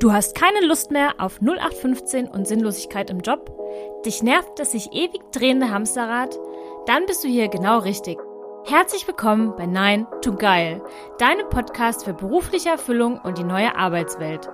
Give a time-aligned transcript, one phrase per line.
[0.00, 3.52] Du hast keine Lust mehr auf 0815 und Sinnlosigkeit im Job?
[4.06, 6.38] Dich nervt das sich ewig drehende Hamsterrad?
[6.86, 8.16] Dann bist du hier genau richtig.
[8.64, 10.80] Herzlich willkommen bei Nein to Geil,
[11.18, 14.48] deinem Podcast für berufliche Erfüllung und die neue Arbeitswelt.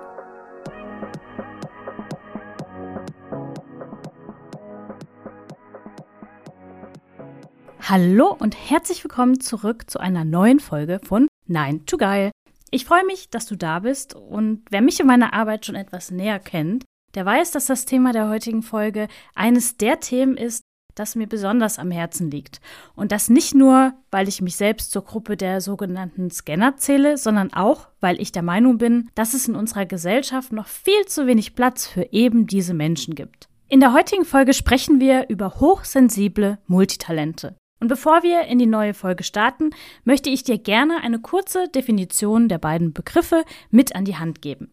[7.83, 12.31] Hallo und herzlich willkommen zurück zu einer neuen Folge von Nein to Geil.
[12.75, 16.11] Ich freue mich, dass du da bist und wer mich in meiner Arbeit schon etwas
[16.11, 16.85] näher kennt,
[17.15, 19.07] der weiß, dass das Thema der heutigen Folge
[19.37, 20.65] eines der Themen ist,
[20.97, 22.61] das mir besonders am Herzen liegt.
[22.97, 27.53] Und das nicht nur, weil ich mich selbst zur Gruppe der sogenannten Scanner zähle, sondern
[27.53, 31.55] auch, weil ich der Meinung bin, dass es in unserer Gesellschaft noch viel zu wenig
[31.55, 33.49] Platz für eben diese Menschen gibt.
[33.69, 37.55] In der heutigen Folge sprechen wir über hochsensible Multitalente.
[37.85, 39.69] Und bevor wir in die neue Folge starten,
[40.05, 44.71] möchte ich dir gerne eine kurze Definition der beiden Begriffe mit an die Hand geben.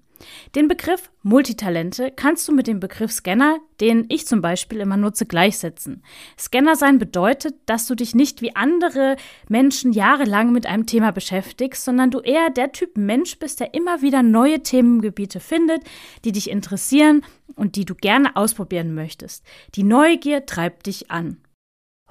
[0.55, 5.25] Den Begriff Multitalente kannst du mit dem Begriff Scanner, den ich zum Beispiel immer nutze,
[5.25, 6.03] gleichsetzen.
[6.39, 9.17] Scanner sein bedeutet, dass du dich nicht wie andere
[9.49, 14.01] Menschen jahrelang mit einem Thema beschäftigst, sondern du eher der Typ Mensch bist, der immer
[14.01, 15.83] wieder neue Themengebiete findet,
[16.23, 17.25] die dich interessieren
[17.55, 19.43] und die du gerne ausprobieren möchtest.
[19.75, 21.41] Die Neugier treibt dich an.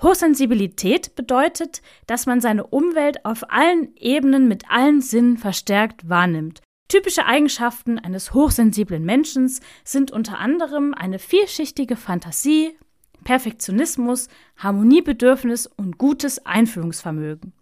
[0.03, 6.63] Hochsensibilität bedeutet, dass man seine Umwelt auf allen Ebenen mit allen Sinnen verstärkt wahrnimmt.
[6.89, 9.53] Typische Eigenschaften eines hochsensiblen Menschen
[9.85, 12.77] sind unter anderem eine vielschichtige Fantasie,
[13.23, 17.53] Perfektionismus, Harmoniebedürfnis und gutes Einfühlungsvermögen.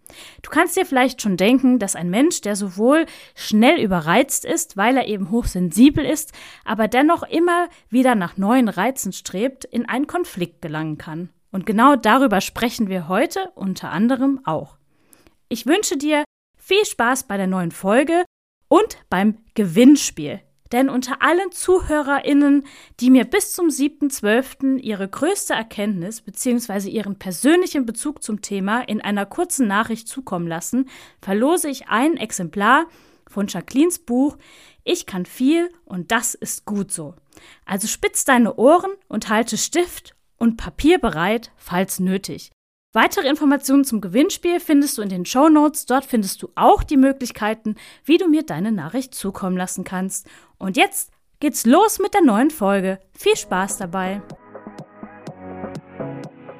[0.41, 4.97] Du kannst dir vielleicht schon denken, dass ein Mensch, der sowohl schnell überreizt ist, weil
[4.97, 6.31] er eben hochsensibel ist,
[6.63, 11.29] aber dennoch immer wieder nach neuen Reizen strebt, in einen Konflikt gelangen kann.
[11.51, 14.77] Und genau darüber sprechen wir heute unter anderem auch.
[15.47, 16.23] Ich wünsche dir
[16.57, 18.23] viel Spaß bei der neuen Folge
[18.67, 20.41] und beim Gewinnspiel.
[20.71, 22.63] Denn unter allen ZuhörerInnen,
[22.99, 24.77] die mir bis zum 7.12.
[24.77, 26.89] ihre größte Erkenntnis bzw.
[26.89, 30.87] ihren persönlichen Bezug zum Thema in einer kurzen Nachricht zukommen lassen,
[31.21, 32.85] verlose ich ein Exemplar
[33.27, 34.37] von Jacquelines Buch
[34.83, 37.15] Ich kann viel und das ist gut so.
[37.65, 42.51] Also spitz deine Ohren und halte Stift und Papier bereit, falls nötig.
[42.91, 45.85] Weitere Informationen zum Gewinnspiel findest du in den Show Notes.
[45.85, 50.27] Dort findest du auch die Möglichkeiten, wie du mir deine Nachricht zukommen lassen kannst.
[50.57, 52.99] Und jetzt geht's los mit der neuen Folge.
[53.13, 54.23] Viel Spaß dabei!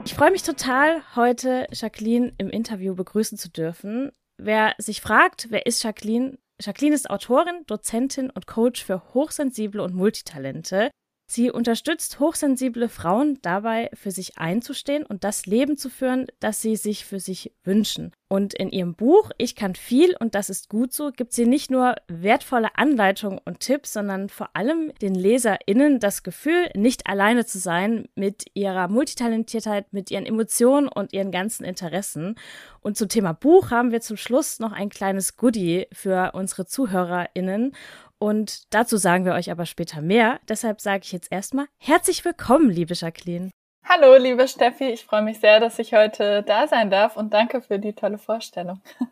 [0.06, 4.12] Ich freue mich total, heute Jacqueline im Interview begrüßen zu dürfen.
[4.38, 6.38] Wer sich fragt, wer ist Jacqueline?
[6.62, 10.92] Jacqueline ist Autorin, Dozentin und Coach für Hochsensible und Multitalente.
[11.32, 16.76] Sie unterstützt hochsensible Frauen dabei, für sich einzustehen und das Leben zu führen, das sie
[16.76, 18.12] sich für sich wünschen.
[18.30, 21.70] Und in ihrem Buch Ich kann viel und das ist gut so gibt sie nicht
[21.70, 27.60] nur wertvolle Anleitungen und Tipps, sondern vor allem den LeserInnen das Gefühl, nicht alleine zu
[27.60, 32.36] sein mit ihrer Multitalentiertheit, mit ihren Emotionen und ihren ganzen Interessen.
[32.82, 37.74] Und zum Thema Buch haben wir zum Schluss noch ein kleines Goodie für unsere ZuhörerInnen.
[38.20, 40.40] Und dazu sagen wir euch aber später mehr.
[40.50, 43.50] Deshalb sage ich jetzt erstmal herzlich willkommen, liebe Jacqueline.
[43.88, 44.90] Hallo, liebe Steffi.
[44.90, 48.18] Ich freue mich sehr, dass ich heute da sein darf und danke für die tolle
[48.18, 48.82] Vorstellung.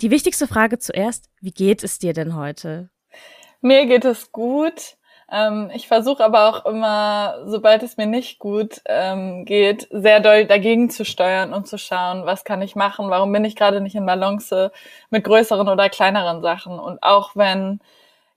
[0.00, 2.88] Die wichtigste Frage zuerst, wie geht es dir denn heute?
[3.60, 4.96] Mir geht es gut.
[5.30, 10.46] Ähm, ich versuche aber auch immer, sobald es mir nicht gut ähm, geht, sehr doll
[10.46, 13.96] dagegen zu steuern und zu schauen, was kann ich machen, warum bin ich gerade nicht
[13.96, 14.70] in Balance
[15.10, 16.78] mit größeren oder kleineren Sachen.
[16.78, 17.80] Und auch wenn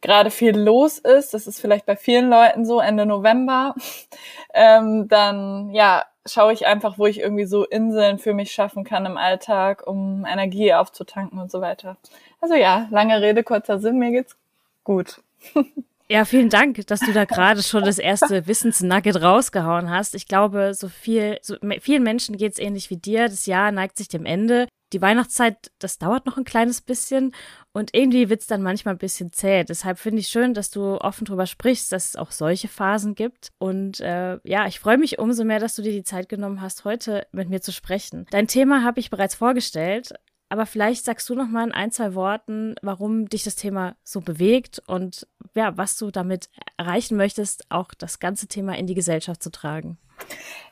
[0.05, 3.75] gerade viel los ist, das ist vielleicht bei vielen Leuten so Ende November,
[4.53, 9.05] ähm, dann ja schaue ich einfach, wo ich irgendwie so Inseln für mich schaffen kann
[9.05, 11.97] im Alltag, um Energie aufzutanken und so weiter.
[12.41, 14.35] Also ja, lange Rede, kurzer Sinn, mir geht's
[14.83, 15.21] gut.
[16.07, 20.13] Ja, vielen Dank, dass du da gerade schon das erste Wissensnugget rausgehauen hast.
[20.13, 23.27] Ich glaube, so viel, so vielen Menschen geht's ähnlich wie dir.
[23.27, 24.67] Das Jahr neigt sich dem Ende.
[24.93, 27.33] Die Weihnachtszeit, das dauert noch ein kleines bisschen
[27.75, 29.65] und irgendwie wird's dann manchmal ein bisschen zäh.
[29.65, 33.49] Deshalb finde ich schön, dass du offen drüber sprichst, dass es auch solche Phasen gibt.
[33.57, 36.85] Und äh, ja, ich freue mich umso mehr, dass du dir die Zeit genommen hast,
[36.85, 38.27] heute mit mir zu sprechen.
[38.31, 40.13] Dein Thema habe ich bereits vorgestellt,
[40.47, 44.21] aber vielleicht sagst du noch mal in ein, zwei Worten, warum dich das Thema so
[44.21, 46.47] bewegt und ja, was du damit
[46.77, 49.97] erreichen möchtest, auch das ganze Thema in die Gesellschaft zu tragen.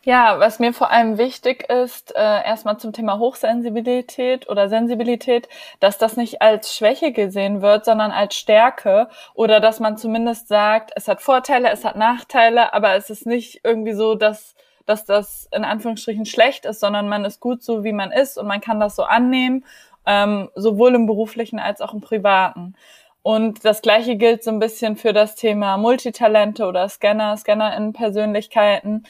[0.05, 5.47] Ja, was mir vor allem wichtig ist, äh, erstmal zum Thema Hochsensibilität oder Sensibilität,
[5.79, 10.91] dass das nicht als Schwäche gesehen wird, sondern als Stärke oder dass man zumindest sagt,
[10.95, 14.55] es hat Vorteile, es hat Nachteile, aber es ist nicht irgendwie so, dass
[14.85, 18.47] dass das in Anführungsstrichen schlecht ist, sondern man ist gut so, wie man ist und
[18.47, 19.65] man kann das so annehmen,
[20.05, 22.75] ähm, sowohl im beruflichen als auch im privaten.
[23.21, 29.05] Und das Gleiche gilt so ein bisschen für das Thema Multitalente oder Scanner, Scanner-Persönlichkeiten.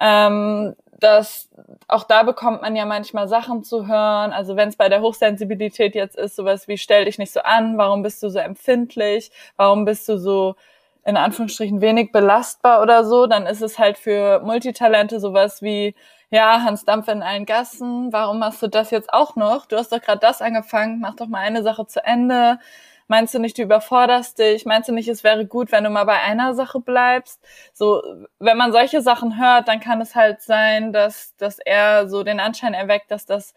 [0.00, 1.48] Ähm, dass
[1.86, 4.32] auch da bekommt man ja manchmal Sachen zu hören.
[4.32, 7.78] Also wenn es bei der Hochsensibilität jetzt ist, sowas wie stell dich nicht so an,
[7.78, 10.56] warum bist du so empfindlich, warum bist du so
[11.04, 15.94] in Anführungsstrichen wenig belastbar oder so, dann ist es halt für Multitalente sowas wie,
[16.30, 19.66] ja, Hans Dampf in allen Gassen, warum machst du das jetzt auch noch?
[19.66, 22.58] Du hast doch gerade das angefangen, mach doch mal eine Sache zu Ende.
[23.08, 24.66] Meinst du nicht, du überforderst dich?
[24.66, 27.40] Meinst du nicht, es wäre gut, wenn du mal bei einer Sache bleibst?
[27.72, 28.02] So,
[28.38, 32.38] wenn man solche Sachen hört, dann kann es halt sein, dass, dass er so den
[32.38, 33.54] Anschein erweckt, dass das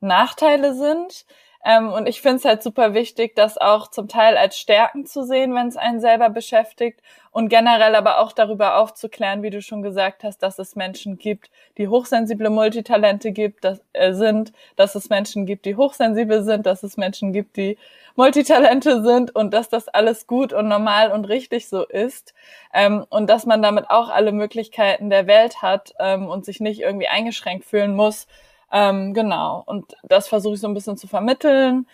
[0.00, 1.26] Nachteile sind.
[1.68, 5.22] Ähm, und ich finde es halt super wichtig, das auch zum Teil als Stärken zu
[5.22, 9.82] sehen, wenn es einen selber beschäftigt und generell aber auch darüber aufzuklären, wie du schon
[9.82, 15.10] gesagt hast, dass es Menschen gibt, die hochsensible Multitalente gibt, dass, äh, sind, dass es
[15.10, 17.76] Menschen gibt, die hochsensibel sind, dass es Menschen gibt, die
[18.16, 22.32] Multitalente sind und dass das alles gut und normal und richtig so ist
[22.72, 26.80] ähm, und dass man damit auch alle Möglichkeiten der Welt hat ähm, und sich nicht
[26.80, 28.26] irgendwie eingeschränkt fühlen muss,
[28.72, 29.62] ähm, genau.
[29.66, 31.86] Und das versuche ich so ein bisschen zu vermitteln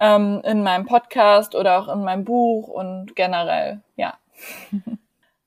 [0.00, 4.14] ähm, in meinem Podcast oder auch in meinem Buch und generell, ja.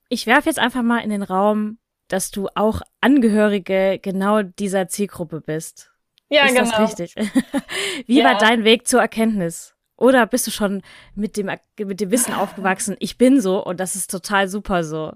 [0.08, 1.80] Ich werfe jetzt einfach mal in den Raum,
[2.10, 5.92] dass du auch Angehörige genau dieser Zielgruppe bist.
[6.30, 6.70] Ja, Ist genau.
[6.70, 7.16] das richtig?
[8.06, 8.26] Wie Ja.
[8.26, 9.76] war dein Weg zur Erkenntnis?
[9.98, 10.84] Oder bist du schon
[11.16, 11.50] mit dem,
[11.80, 15.12] mit dem Wissen aufgewachsen, ich bin so und das ist total super so?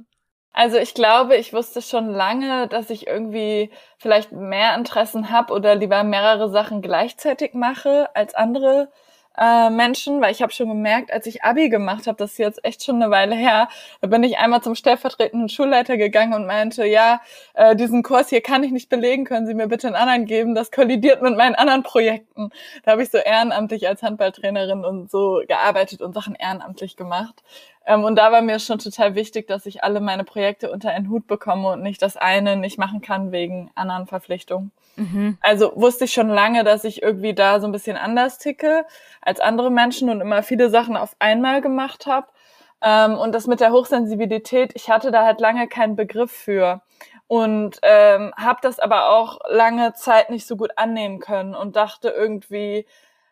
[0.54, 5.75] Also ich glaube, ich wusste schon lange, dass ich irgendwie vielleicht mehr Interessen habe oder
[5.75, 8.90] lieber mehrere Sachen gleichzeitig mache als andere
[9.38, 12.66] äh, Menschen, weil ich habe schon gemerkt, als ich Abi gemacht habe, das ist jetzt
[12.66, 13.69] echt schon eine Weile her,
[14.01, 17.22] da bin ich einmal zum stellvertretenden Schulleiter gegangen und meinte, ja,
[17.54, 20.56] äh, diesen Kurs hier kann ich nicht belegen, können Sie mir bitte einen anderen geben,
[20.56, 22.50] das kollidiert mit meinen anderen Projekten.
[22.84, 27.44] Da habe ich so ehrenamtlich als Handballtrainerin und so gearbeitet und Sachen ehrenamtlich gemacht.
[27.90, 31.10] Ähm, und da war mir schon total wichtig, dass ich alle meine Projekte unter einen
[31.10, 34.72] Hut bekomme und nicht das eine nicht machen kann wegen anderen Verpflichtungen.
[34.96, 35.40] Mhm.
[35.42, 38.86] Also wusste ich schon lange, dass ich irgendwie da so ein bisschen anders ticke
[39.22, 42.28] als andere Menschen und immer viele Sachen auf einmal gemacht habe.
[42.84, 46.82] Ähm, und das mit der Hochsensibilität, ich hatte da halt lange keinen Begriff für
[47.26, 52.10] und ähm, habe das aber auch lange Zeit nicht so gut annehmen können und dachte
[52.10, 52.86] irgendwie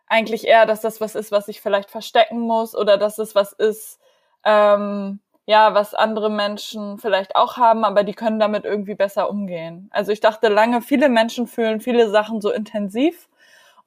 [0.08, 3.54] eigentlich eher, dass das was ist, was ich vielleicht verstecken muss oder dass es was
[3.54, 4.00] ist,
[4.44, 9.90] ähm, ja, was andere Menschen vielleicht auch haben, aber die können damit irgendwie besser umgehen.
[9.92, 13.30] Also ich dachte lange, viele Menschen fühlen viele Sachen so intensiv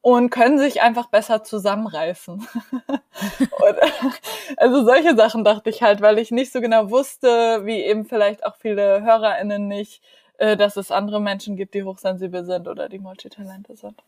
[0.00, 2.34] und können sich einfach besser zusammenreißen.
[2.78, 3.76] und,
[4.56, 8.44] also solche Sachen dachte ich halt, weil ich nicht so genau wusste, wie eben vielleicht
[8.46, 10.02] auch viele HörerInnen nicht,
[10.38, 14.02] äh, dass es andere Menschen gibt, die hochsensibel sind oder die Multitalente sind.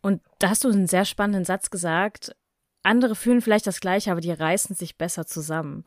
[0.00, 2.36] Und da hast du einen sehr spannenden Satz gesagt.
[2.82, 5.84] Andere fühlen vielleicht das Gleiche, aber die reißen sich besser zusammen.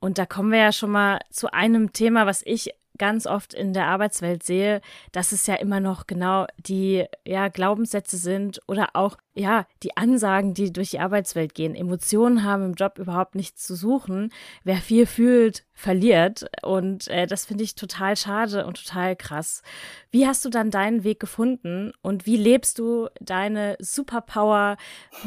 [0.00, 3.72] Und da kommen wir ja schon mal zu einem Thema, was ich ganz oft in
[3.72, 4.80] der Arbeitswelt sehe,
[5.12, 10.52] dass es ja immer noch genau die ja Glaubenssätze sind oder auch ja die Ansagen,
[10.52, 11.74] die durch die Arbeitswelt gehen.
[11.74, 14.30] Emotionen haben im Job überhaupt nichts zu suchen.
[14.64, 16.46] Wer viel fühlt, verliert.
[16.62, 19.62] Und äh, das finde ich total schade und total krass.
[20.10, 24.76] Wie hast du dann deinen Weg gefunden und wie lebst du deine Superpower,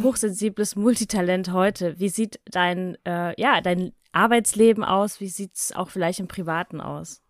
[0.03, 1.99] hochsensibles Multitalent heute?
[1.99, 5.19] Wie sieht dein äh, ja dein Arbeitsleben aus?
[5.19, 7.21] Wie sieht's auch vielleicht im Privaten aus?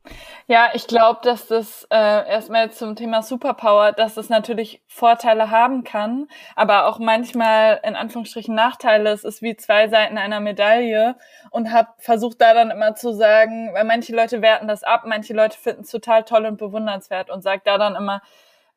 [0.48, 5.84] Ja, ich glaube, dass das äh, erstmal zum Thema Superpower, dass es natürlich Vorteile haben
[5.84, 9.12] kann, aber auch manchmal in Anführungsstrichen Nachteile.
[9.12, 11.16] Es ist wie zwei Seiten einer Medaille
[11.52, 15.34] und habe versucht da dann immer zu sagen, weil manche Leute werten das ab, manche
[15.34, 18.22] Leute finden es total toll und bewundernswert und sagt da dann immer,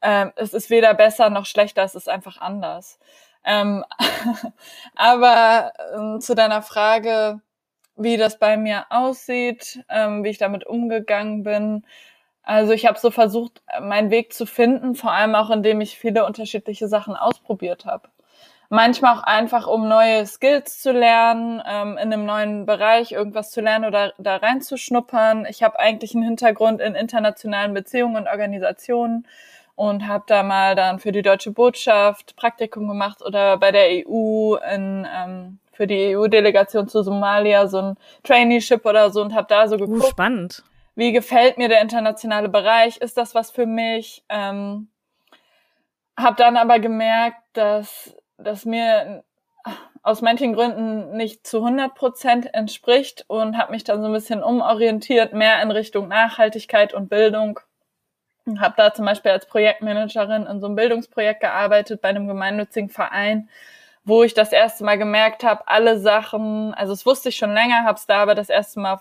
[0.03, 2.99] äh, es ist weder besser noch schlechter, es ist einfach anders.
[3.45, 3.85] Ähm,
[4.95, 7.41] aber ähm, zu deiner Frage,
[7.97, 11.85] wie das bei mir aussieht, ähm, wie ich damit umgegangen bin.
[12.43, 16.27] Also ich habe so versucht, meinen Weg zu finden, vor allem auch indem ich viele
[16.27, 18.09] unterschiedliche Sachen ausprobiert habe.
[18.71, 23.61] Manchmal auch einfach, um neue Skills zu lernen, ähm, in einem neuen Bereich irgendwas zu
[23.61, 25.47] lernen oder da reinzuschnuppern.
[25.47, 29.27] Ich habe eigentlich einen Hintergrund in internationalen Beziehungen und Organisationen
[29.77, 34.57] und habe da mal dann für die deutsche Botschaft Praktikum gemacht oder bei der EU
[34.57, 39.69] in ähm, für die EU-Delegation zu Somalia so ein Traineeship oder so und habe da
[39.69, 40.63] so Uh, geguckt, spannend.
[40.95, 44.25] wie gefällt mir der internationale Bereich, ist das was für mich?
[44.29, 44.89] Ähm,
[46.17, 49.25] habe dann aber gemerkt, dass dass mir
[50.03, 54.43] aus manchen Gründen nicht zu 100 Prozent entspricht und habe mich dann so ein bisschen
[54.43, 57.61] umorientiert, mehr in Richtung Nachhaltigkeit und Bildung.
[58.59, 63.49] Habe da zum Beispiel als Projektmanagerin in so einem Bildungsprojekt gearbeitet bei einem gemeinnützigen Verein
[64.05, 67.85] wo ich das erste Mal gemerkt habe, alle Sachen, also es wusste ich schon länger,
[67.85, 69.01] habe es da aber das erste Mal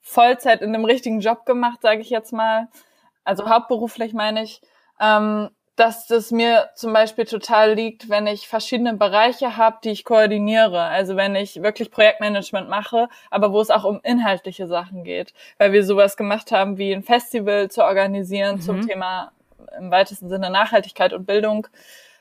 [0.00, 2.68] Vollzeit in einem richtigen Job gemacht, sage ich jetzt mal,
[3.24, 4.62] also hauptberuflich meine ich,
[5.00, 10.04] ähm, dass das mir zum Beispiel total liegt, wenn ich verschiedene Bereiche habe, die ich
[10.04, 10.80] koordiniere.
[10.82, 15.34] Also wenn ich wirklich Projektmanagement mache, aber wo es auch um inhaltliche Sachen geht.
[15.56, 18.60] Weil wir sowas gemacht haben, wie ein Festival zu organisieren mhm.
[18.60, 19.30] zum Thema
[19.78, 21.68] im weitesten Sinne Nachhaltigkeit und Bildung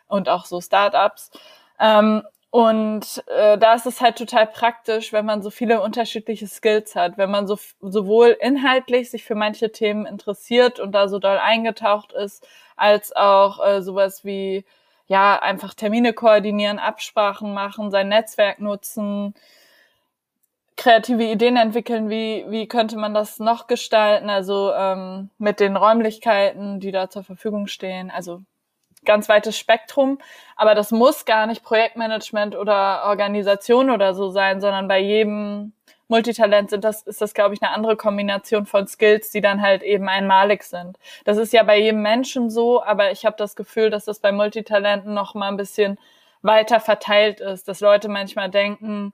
[0.08, 1.32] und auch so Startups.
[1.80, 6.96] Ähm, und äh, da ist es halt total praktisch, wenn man so viele unterschiedliche Skills
[6.96, 11.38] hat, wenn man so sowohl inhaltlich sich für manche Themen interessiert und da so doll
[11.38, 14.66] eingetaucht ist, als auch äh, sowas wie
[15.08, 19.36] ja einfach Termine koordinieren, Absprachen machen, sein Netzwerk nutzen,
[20.78, 26.80] kreative Ideen entwickeln, wie wie könnte man das noch gestalten, also ähm, mit den Räumlichkeiten,
[26.80, 28.42] die da zur Verfügung stehen, also
[29.08, 30.20] ganz weites Spektrum,
[30.56, 35.74] aber das muss gar nicht Projektmanagement oder Organisation oder so sein, sondern bei jedem
[36.10, 39.84] Multitalent sind das, ist das, glaube ich, eine andere Kombination von Skills, die dann halt
[39.84, 40.98] eben einmalig sind.
[41.26, 44.32] Das ist ja bei jedem Menschen so, aber ich habe das Gefühl, dass das bei
[44.32, 45.98] Multitalenten noch mal ein bisschen
[46.42, 49.12] weiter verteilt ist, dass Leute manchmal denken,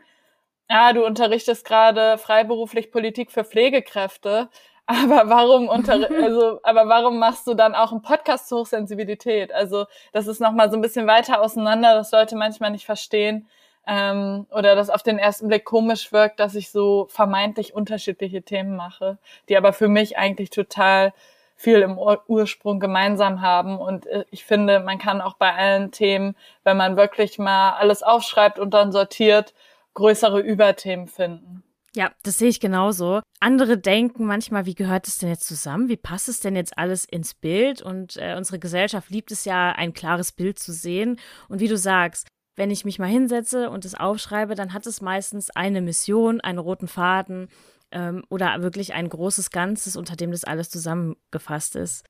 [0.68, 4.50] ah, du unterrichtest gerade freiberuflich Politik für Pflegekräfte,
[4.86, 9.54] aber warum unter, also, aber warum machst du dann auch einen Podcast zur Hochsensibilität?
[9.54, 13.48] Also, das ist nochmal so ein bisschen weiter auseinander, dass Leute manchmal nicht verstehen,
[13.86, 18.76] ähm, oder das auf den ersten Blick komisch wirkt, dass ich so vermeintlich unterschiedliche Themen
[18.76, 19.18] mache,
[19.50, 21.14] die aber für mich eigentlich total
[21.56, 23.78] viel im Ur Ursprung gemeinsam haben.
[23.80, 28.04] Und äh, ich finde, man kann auch bei allen Themen, wenn man wirklich mal alles
[28.04, 29.54] aufschreibt und dann sortiert,
[29.94, 31.64] größere Überthemen finden.
[31.96, 33.22] Ja, das sehe ich genauso.
[33.40, 35.90] Andere denken manchmal, wie gehört es denn jetzt zusammen?
[35.90, 37.82] Wie passt es denn jetzt alles ins Bild?
[37.84, 41.20] Und äh, unsere Gesellschaft liebt es ja, ein klares Bild zu sehen.
[41.50, 45.02] Und wie du sagst, wenn ich mich mal hinsetze und es aufschreibe, dann hat es
[45.02, 47.48] meistens eine Mission, einen roten Faden
[47.92, 52.06] ähm, oder wirklich ein großes Ganzes, unter dem das alles zusammengefasst ist.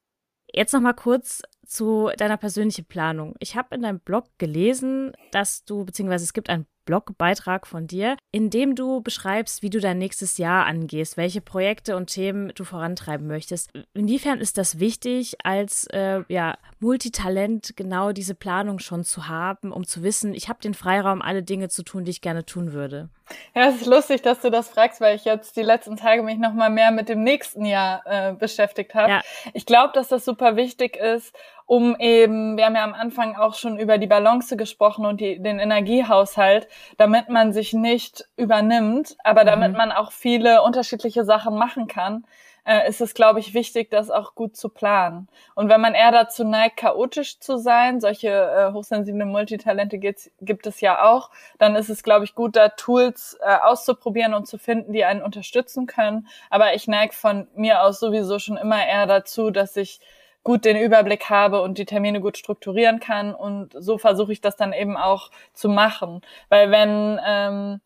[0.51, 3.35] Jetzt noch mal kurz zu deiner persönlichen Planung.
[3.39, 8.17] Ich habe in deinem Blog gelesen, dass du, beziehungsweise es gibt ein Blogbeitrag von dir,
[8.31, 12.63] in dem du beschreibst, wie du dein nächstes Jahr angehst, welche Projekte und Themen du
[12.63, 13.71] vorantreiben möchtest.
[13.93, 19.85] Inwiefern ist das wichtig, als äh, ja, Multitalent genau diese Planung schon zu haben, um
[19.85, 23.09] zu wissen, ich habe den Freiraum, alle Dinge zu tun, die ich gerne tun würde?
[23.55, 26.37] Ja, es ist lustig, dass du das fragst, weil ich jetzt die letzten Tage mich
[26.37, 29.09] noch mal mehr mit dem nächsten Jahr äh, beschäftigt habe.
[29.09, 29.21] Ja.
[29.53, 31.33] Ich glaube, dass das super wichtig ist,
[31.73, 35.41] um eben, wir haben ja am Anfang auch schon über die Balance gesprochen und die,
[35.41, 39.77] den Energiehaushalt, damit man sich nicht übernimmt, aber damit mhm.
[39.77, 42.25] man auch viele unterschiedliche Sachen machen kann,
[42.63, 45.27] äh, ist es, glaube ich, wichtig, das auch gut zu planen.
[45.55, 50.79] Und wenn man eher dazu neigt, chaotisch zu sein, solche äh, hochsensiblen Multitalente gibt, es
[50.79, 54.93] ja auch, dann ist es, glaube ich, gut, da Tools äh, auszuprobieren und zu finden,
[54.93, 56.27] die einen unterstützen können.
[56.51, 59.99] Aber ich neige von mir aus sowieso schon immer eher dazu, dass ich
[60.43, 63.33] gut den Überblick habe und die Termine gut strukturieren kann.
[63.33, 66.21] Und so versuche ich das dann eben auch zu machen.
[66.49, 67.81] Weil wenn ähm,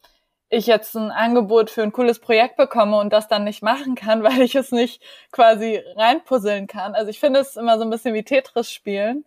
[0.50, 4.24] ich jetzt ein Angebot für ein cooles Projekt bekomme und das dann nicht machen kann,
[4.24, 6.96] weil ich es nicht quasi reinpuzzeln kann.
[6.96, 9.26] Also ich finde es immer so ein bisschen wie Tetris spielen.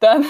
[0.00, 0.24] Dann,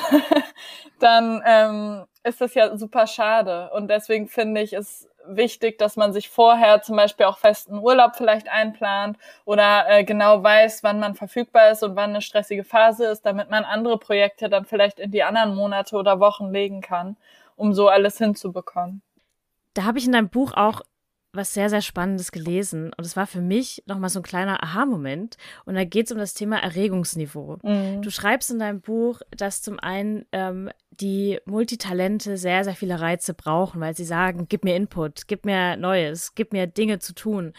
[1.01, 3.71] dann ähm, ist das ja super schade.
[3.73, 8.17] Und deswegen finde ich es wichtig, dass man sich vorher zum Beispiel auch festen Urlaub
[8.17, 13.07] vielleicht einplant oder äh, genau weiß, wann man verfügbar ist und wann eine stressige Phase
[13.07, 17.17] ist, damit man andere Projekte dann vielleicht in die anderen Monate oder Wochen legen kann,
[17.57, 19.03] um so alles hinzubekommen.
[19.75, 20.83] Da habe ich in deinem Buch auch
[21.35, 22.93] was sehr, sehr Spannendes gelesen.
[22.97, 25.37] Und es war für mich nochmal so ein kleiner Aha-Moment.
[25.65, 27.59] Und da geht es um das Thema Erregungsniveau.
[27.63, 28.03] Mhm.
[28.03, 33.35] Du schreibst in deinem Buch, dass zum einen ähm, die Multitalente sehr, sehr viele Reize
[33.35, 37.53] brauchen, weil sie sagen, gib mir Input, gib mir Neues, gib mir Dinge zu tun.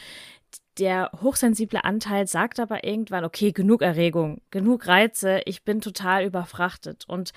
[0.78, 7.06] Der hochsensible Anteil sagt aber irgendwann, okay, genug Erregung, genug Reize, ich bin total überfrachtet.
[7.08, 7.32] Und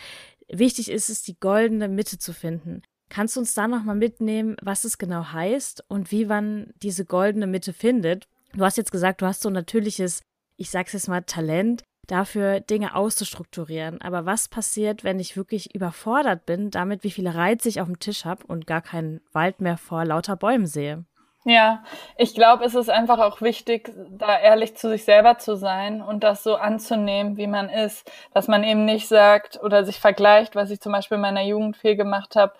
[0.49, 2.83] wichtig ist es, die goldene Mitte zu finden.
[3.09, 7.47] Kannst du uns da nochmal mitnehmen, was es genau heißt und wie man diese goldene
[7.47, 8.27] Mitte findet?
[8.55, 10.23] Du hast jetzt gesagt, du hast so ein natürliches,
[10.57, 14.01] ich sag's jetzt mal, Talent dafür, Dinge auszustrukturieren.
[14.01, 17.99] Aber was passiert, wenn ich wirklich überfordert bin, damit, wie viele Reize ich auf dem
[17.99, 21.05] Tisch habe und gar keinen Wald mehr vor lauter Bäumen sehe?
[21.45, 21.83] Ja,
[22.17, 26.25] ich glaube, es ist einfach auch wichtig, da ehrlich zu sich selber zu sein und
[26.25, 28.11] das so anzunehmen, wie man ist.
[28.35, 31.77] Dass man eben nicht sagt oder sich vergleicht, was ich zum Beispiel in meiner Jugend
[31.77, 32.55] viel gemacht habe,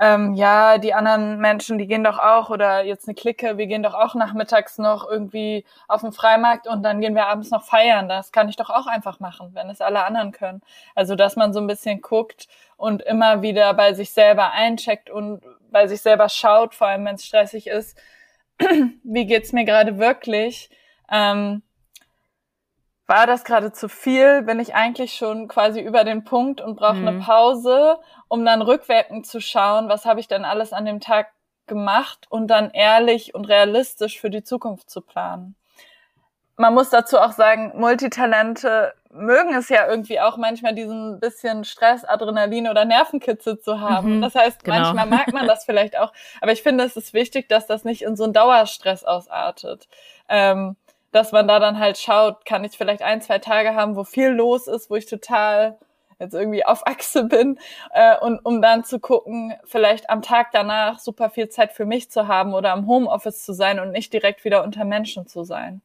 [0.00, 3.82] ähm, ja, die anderen Menschen, die gehen doch auch, oder jetzt eine Clique, wir gehen
[3.82, 8.08] doch auch nachmittags noch irgendwie auf den Freimarkt und dann gehen wir abends noch feiern.
[8.08, 10.62] Das kann ich doch auch einfach machen, wenn es alle anderen können.
[10.96, 15.42] Also, dass man so ein bisschen guckt und immer wieder bei sich selber eincheckt und
[15.70, 17.96] bei sich selber schaut, vor allem wenn es stressig ist,
[19.04, 20.70] wie geht's mir gerade wirklich?
[21.10, 21.62] Ähm,
[23.06, 24.42] war das gerade zu viel?
[24.42, 27.08] Bin ich eigentlich schon quasi über den Punkt und brauche mhm.
[27.08, 31.28] eine Pause, um dann rückwirkend zu schauen, was habe ich denn alles an dem Tag
[31.66, 35.54] gemacht und dann ehrlich und realistisch für die Zukunft zu planen.
[36.56, 42.04] Man muss dazu auch sagen, Multitalente mögen es ja irgendwie auch manchmal diesen bisschen Stress,
[42.04, 44.16] Adrenalin oder Nervenkitzel zu haben.
[44.16, 44.78] Mhm, das heißt, genau.
[44.78, 48.02] manchmal mag man das vielleicht auch, aber ich finde, es ist wichtig, dass das nicht
[48.02, 49.88] in so einen Dauerstress ausartet.
[50.28, 50.76] Ähm,
[51.14, 54.30] dass man da dann halt schaut, kann ich vielleicht ein, zwei Tage haben, wo viel
[54.30, 55.78] los ist, wo ich total
[56.18, 57.58] jetzt irgendwie auf Achse bin
[57.92, 62.10] äh, und um dann zu gucken, vielleicht am Tag danach super viel Zeit für mich
[62.10, 65.82] zu haben oder am Homeoffice zu sein und nicht direkt wieder unter Menschen zu sein.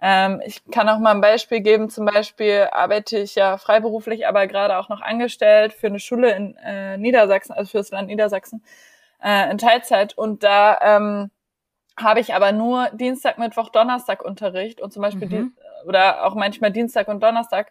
[0.00, 1.90] Ähm, ich kann auch mal ein Beispiel geben.
[1.90, 6.56] Zum Beispiel arbeite ich ja freiberuflich, aber gerade auch noch angestellt für eine Schule in
[6.56, 8.62] äh, Niedersachsen, also für das Land Niedersachsen
[9.22, 11.30] äh, in Teilzeit und da ähm,
[11.96, 15.54] habe ich aber nur Dienstag, Mittwoch, Donnerstag Unterricht und zum Beispiel mhm.
[15.84, 17.70] die, oder auch manchmal Dienstag und Donnerstag,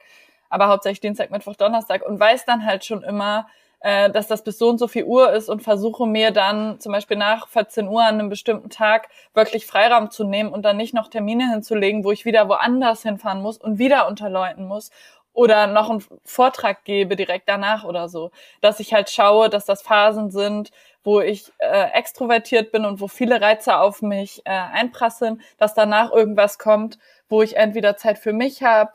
[0.50, 3.48] aber hauptsächlich Dienstag, Mittwoch, Donnerstag und weiß dann halt schon immer,
[3.80, 6.94] äh, dass das bis so und so viel Uhr ist und versuche mir dann zum
[6.94, 10.94] Beispiel nach 14 Uhr an einem bestimmten Tag wirklich Freiraum zu nehmen und dann nicht
[10.94, 14.90] noch Termine hinzulegen, wo ich wieder woanders hinfahren muss und wieder unter Leuten muss
[15.34, 19.82] oder noch einen Vortrag gebe direkt danach oder so, dass ich halt schaue, dass das
[19.82, 20.72] Phasen sind,
[21.04, 26.12] wo ich äh, extrovertiert bin und wo viele Reize auf mich äh, einprasseln, dass danach
[26.12, 26.98] irgendwas kommt,
[27.30, 28.92] wo ich entweder Zeit für mich habe,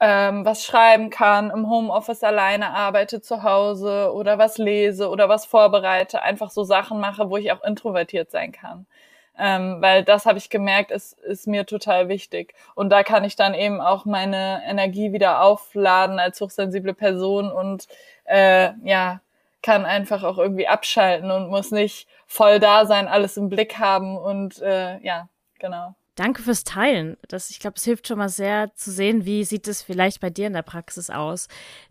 [0.00, 5.46] ähm, was schreiben kann, im Homeoffice alleine arbeite zu Hause oder was lese oder was
[5.46, 8.86] vorbereite, einfach so Sachen mache, wo ich auch introvertiert sein kann.
[9.38, 12.54] Ähm, weil das habe ich gemerkt, ist, ist mir total wichtig.
[12.74, 17.86] Und da kann ich dann eben auch meine Energie wieder aufladen als hochsensible Person und
[18.24, 19.20] äh, ja,
[19.62, 24.16] kann einfach auch irgendwie abschalten und muss nicht voll da sein, alles im Blick haben
[24.16, 25.94] und äh, ja, genau.
[26.18, 27.16] Danke fürs Teilen.
[27.28, 30.30] Das, ich glaube, es hilft schon mal sehr zu sehen, wie sieht es vielleicht bei
[30.30, 31.46] dir in der Praxis aus.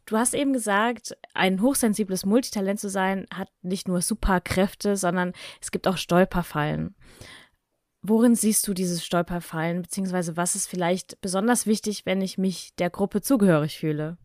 [0.06, 5.72] Du hast eben gesagt, ein hochsensibles Multitalent zu sein, hat nicht nur Superkräfte, sondern es
[5.72, 6.94] gibt auch Stolperfallen.
[8.02, 12.90] Worin siehst du dieses Stolperfallen, beziehungsweise was ist vielleicht besonders wichtig, wenn ich mich der
[12.90, 14.18] Gruppe zugehörig fühle?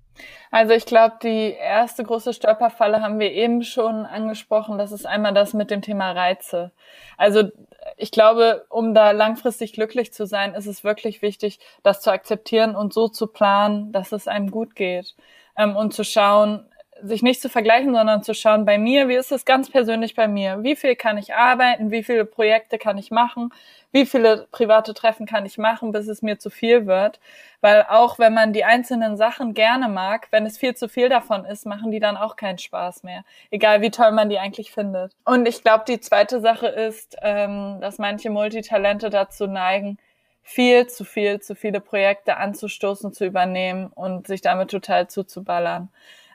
[0.50, 4.78] Also ich glaube, die erste große Stolperfalle haben wir eben schon angesprochen.
[4.78, 6.72] Das ist einmal das mit dem Thema Reize.
[7.16, 7.50] Also
[7.96, 12.76] ich glaube, um da langfristig glücklich zu sein, ist es wirklich wichtig, das zu akzeptieren
[12.76, 15.14] und so zu planen, dass es einem gut geht.
[15.56, 16.66] Ähm, und zu schauen,
[17.02, 20.28] sich nicht zu vergleichen, sondern zu schauen, bei mir, wie ist es ganz persönlich bei
[20.28, 20.62] mir?
[20.62, 21.90] Wie viel kann ich arbeiten?
[21.90, 23.52] Wie viele Projekte kann ich machen?
[23.90, 27.20] Wie viele private Treffen kann ich machen, bis es mir zu viel wird?
[27.60, 31.44] Weil auch wenn man die einzelnen Sachen gerne mag, wenn es viel zu viel davon
[31.44, 33.24] ist, machen die dann auch keinen Spaß mehr.
[33.50, 35.12] Egal wie toll man die eigentlich findet.
[35.24, 39.98] Und ich glaube, die zweite Sache ist, ähm, dass manche Multitalente dazu neigen,
[40.42, 45.88] viel zu viel, zu viele Projekte anzustoßen, zu übernehmen und sich damit total zuzuballern.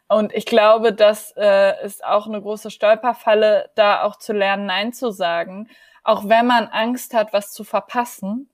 [0.08, 4.94] Und ich glaube, das äh, ist auch eine große Stolperfalle, da auch zu lernen, Nein
[4.94, 5.68] zu sagen.
[6.04, 8.50] Auch wenn man Angst hat, was zu verpassen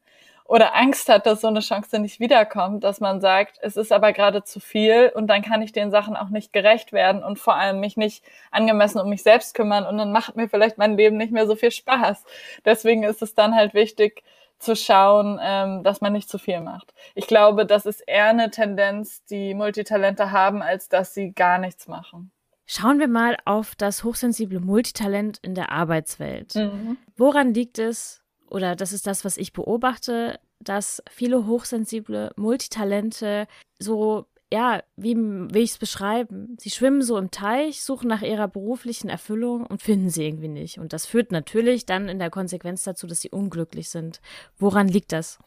[0.45, 4.13] oder Angst hat, dass so eine Chance nicht wiederkommt, dass man sagt, es ist aber
[4.13, 7.55] gerade zu viel und dann kann ich den Sachen auch nicht gerecht werden und vor
[7.55, 11.17] allem mich nicht angemessen um mich selbst kümmern und dann macht mir vielleicht mein Leben
[11.17, 12.25] nicht mehr so viel Spaß.
[12.65, 14.23] Deswegen ist es dann halt wichtig,
[14.59, 16.93] zu schauen, ähm, dass man nicht zu viel macht.
[17.15, 21.87] Ich glaube, das ist eher eine Tendenz, die Multitalente haben, als dass sie gar nichts
[21.87, 22.31] machen.
[22.65, 26.55] Schauen wir mal auf das hochsensible Multitalent in der Arbeitswelt.
[26.55, 26.97] Mhm.
[27.17, 33.47] Woran liegt es, oder das ist das, was ich beobachte, dass viele hochsensible Multitalente
[33.79, 36.55] so ja, wie will ich es beschreiben?
[36.59, 40.77] Sie schwimmen so im Teich, suchen nach ihrer beruflichen Erfüllung und finden sie irgendwie nicht.
[40.77, 44.21] Und das führt natürlich dann in der Konsequenz dazu, dass sie unglücklich sind.
[44.59, 45.39] Woran liegt das?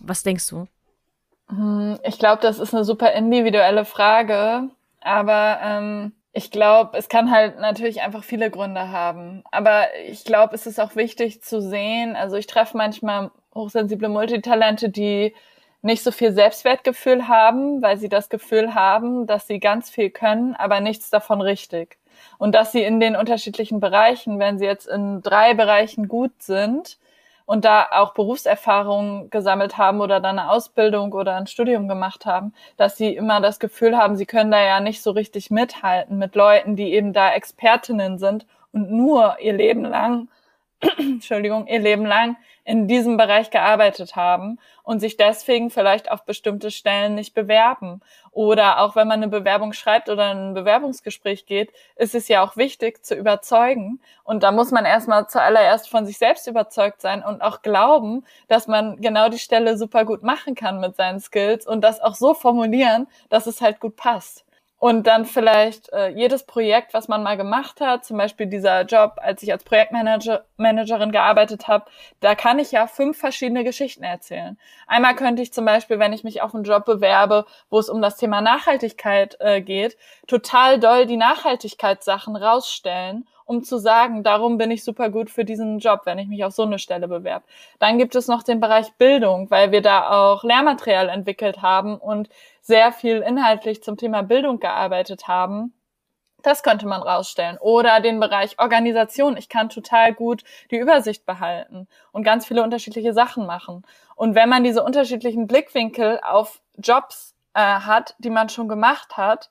[0.00, 0.66] Was denkst du?
[1.48, 4.68] Hm, ich glaube, das ist eine super individuelle Frage,
[5.00, 9.44] aber ähm, ich glaube, es kann halt natürlich einfach viele Gründe haben.
[9.50, 12.16] Aber ich glaube, es ist auch wichtig zu sehen.
[12.16, 15.34] Also ich treffe manchmal hochsensible Multitalente, die
[15.82, 20.54] nicht so viel Selbstwertgefühl haben, weil sie das Gefühl haben, dass sie ganz viel können,
[20.54, 21.98] aber nichts davon richtig.
[22.38, 26.98] Und dass sie in den unterschiedlichen Bereichen, wenn sie jetzt in drei Bereichen gut sind
[27.46, 32.54] und da auch Berufserfahrung gesammelt haben oder dann eine Ausbildung oder ein Studium gemacht haben,
[32.76, 36.36] dass sie immer das Gefühl haben, sie können da ja nicht so richtig mithalten mit
[36.36, 40.28] Leuten, die eben da Expertinnen sind und nur ihr Leben lang
[40.98, 46.70] Entschuldigung, ihr Leben lang in diesem Bereich gearbeitet haben und sich deswegen vielleicht auf bestimmte
[46.70, 48.00] Stellen nicht bewerben.
[48.30, 52.56] Oder auch wenn man eine Bewerbung schreibt oder ein Bewerbungsgespräch geht, ist es ja auch
[52.56, 54.00] wichtig zu überzeugen.
[54.24, 58.66] Und da muss man erstmal zuallererst von sich selbst überzeugt sein und auch glauben, dass
[58.66, 62.34] man genau die Stelle super gut machen kann mit seinen Skills und das auch so
[62.34, 64.44] formulieren, dass es halt gut passt
[64.82, 69.12] und dann vielleicht äh, jedes Projekt, was man mal gemacht hat, zum Beispiel dieser Job,
[69.18, 71.84] als ich als Projektmanagerin gearbeitet habe,
[72.18, 74.58] da kann ich ja fünf verschiedene Geschichten erzählen.
[74.88, 78.02] Einmal könnte ich zum Beispiel, wenn ich mich auf einen Job bewerbe, wo es um
[78.02, 84.70] das Thema Nachhaltigkeit äh, geht, total doll die Nachhaltigkeitssachen rausstellen um zu sagen, darum bin
[84.70, 87.44] ich super gut für diesen Job, wenn ich mich auf so eine Stelle bewerbe.
[87.78, 92.30] Dann gibt es noch den Bereich Bildung, weil wir da auch Lehrmaterial entwickelt haben und
[92.62, 95.74] sehr viel inhaltlich zum Thema Bildung gearbeitet haben.
[96.42, 97.58] Das könnte man rausstellen.
[97.60, 99.36] Oder den Bereich Organisation.
[99.36, 103.84] Ich kann total gut die Übersicht behalten und ganz viele unterschiedliche Sachen machen.
[104.16, 109.50] Und wenn man diese unterschiedlichen Blickwinkel auf Jobs äh, hat, die man schon gemacht hat,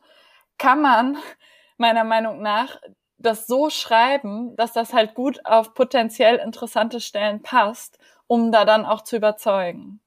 [0.58, 1.18] kann man
[1.78, 2.78] meiner Meinung nach
[3.22, 8.86] das so schreiben, dass das halt gut auf potenziell interessante Stellen passt, um da dann
[8.86, 10.00] auch zu überzeugen.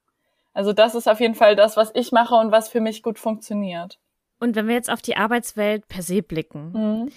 [0.52, 3.18] Also das ist auf jeden Fall das, was ich mache und was für mich gut
[3.18, 3.98] funktioniert.
[4.38, 7.12] Und wenn wir jetzt auf die Arbeitswelt per se blicken, mhm.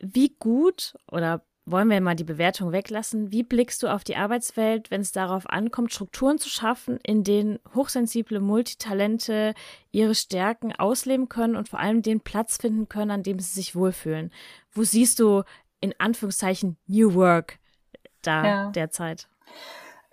[0.00, 4.90] wie gut oder wollen wir mal die Bewertung weglassen, wie blickst du auf die Arbeitswelt,
[4.90, 9.54] wenn es darauf ankommt, Strukturen zu schaffen, in denen hochsensible Multitalente
[9.90, 13.74] ihre Stärken ausleben können und vor allem den Platz finden können, an dem sie sich
[13.74, 14.30] wohlfühlen?
[14.72, 15.42] Wo siehst du
[15.80, 17.58] in Anführungszeichen New Work
[18.22, 18.70] da ja.
[18.70, 19.28] derzeit?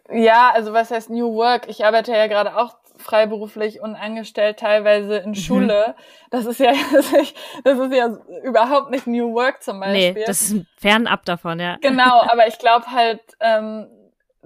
[0.10, 1.68] Ja, also was heißt New Work?
[1.70, 5.36] Ich arbeite ja gerade auch freiberuflich und angestellt teilweise in mhm.
[5.36, 5.96] Schule.
[6.30, 6.72] Das ist ja
[7.64, 10.14] das ist ja überhaupt nicht New Work zum Beispiel.
[10.14, 11.78] Nee, das ist fernab davon, ja.
[11.82, 13.88] Genau, aber ich glaube halt, ähm,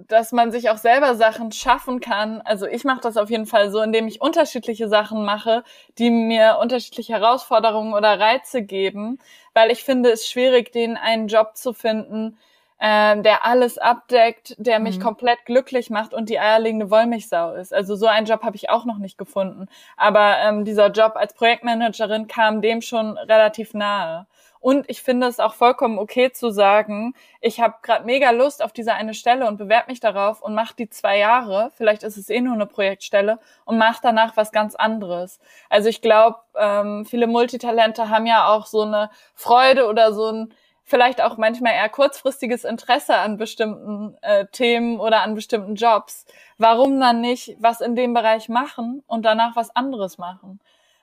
[0.08, 2.42] dass man sich auch selber Sachen schaffen kann.
[2.42, 5.64] Also ich mache das auf jeden Fall so, indem ich unterschiedliche Sachen mache,
[5.98, 9.18] die mir unterschiedliche Herausforderungen oder Reize geben,
[9.54, 12.36] weil ich finde es schwierig, den einen Job zu finden,
[12.80, 15.02] ähm, der alles abdeckt, der mich mhm.
[15.02, 17.72] komplett glücklich macht und die eierlegende Wollmilchsau ist.
[17.72, 19.66] Also so einen Job habe ich auch noch nicht gefunden.
[19.96, 24.26] Aber ähm, dieser Job als Projektmanagerin kam dem schon relativ nahe.
[24.60, 28.72] Und ich finde es auch vollkommen okay zu sagen, ich habe gerade mega Lust auf
[28.72, 32.28] diese eine Stelle und bewerbe mich darauf und mache die zwei Jahre, vielleicht ist es
[32.30, 35.38] eh nur eine Projektstelle, und mache danach was ganz anderes.
[35.70, 40.54] Also ich glaube, ähm, viele Multitalente haben ja auch so eine Freude oder so ein
[40.86, 46.24] vielleicht auch manchmal eher kurzfristiges Interesse an bestimmten äh, Themen oder an bestimmten Jobs.
[46.58, 50.60] Warum dann nicht was in dem Bereich machen und danach was anderes machen?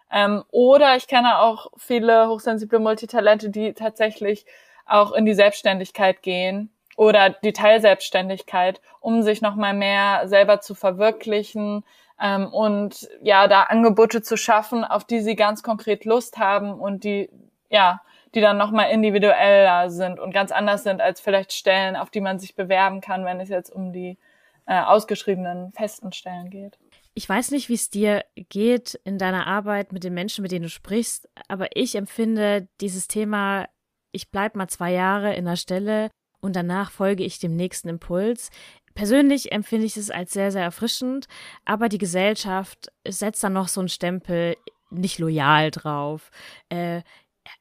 [0.09, 4.45] Ähm, oder ich kenne auch viele hochsensible Multitalente, die tatsächlich
[4.85, 11.83] auch in die Selbstständigkeit gehen oder die Teilselbstständigkeit, um sich nochmal mehr selber zu verwirklichen
[12.21, 17.03] ähm, und ja, da Angebote zu schaffen, auf die sie ganz konkret Lust haben und
[17.03, 17.29] die
[17.69, 18.01] ja
[18.33, 22.39] die dann nochmal individueller sind und ganz anders sind als vielleicht Stellen, auf die man
[22.39, 24.17] sich bewerben kann, wenn es jetzt um die
[24.65, 26.77] äh, ausgeschriebenen festen Stellen geht.
[27.15, 30.63] Ich weiß nicht, wie es dir geht in deiner Arbeit mit den Menschen, mit denen
[30.63, 33.67] du sprichst, aber ich empfinde dieses Thema,
[34.11, 36.09] ich bleibe mal zwei Jahre in der Stelle
[36.41, 38.49] und danach folge ich dem nächsten Impuls.
[38.95, 41.27] Persönlich empfinde ich es als sehr, sehr erfrischend,
[41.65, 44.55] aber die Gesellschaft setzt dann noch so einen Stempel
[44.89, 46.29] nicht loyal drauf.
[46.69, 47.01] Äh,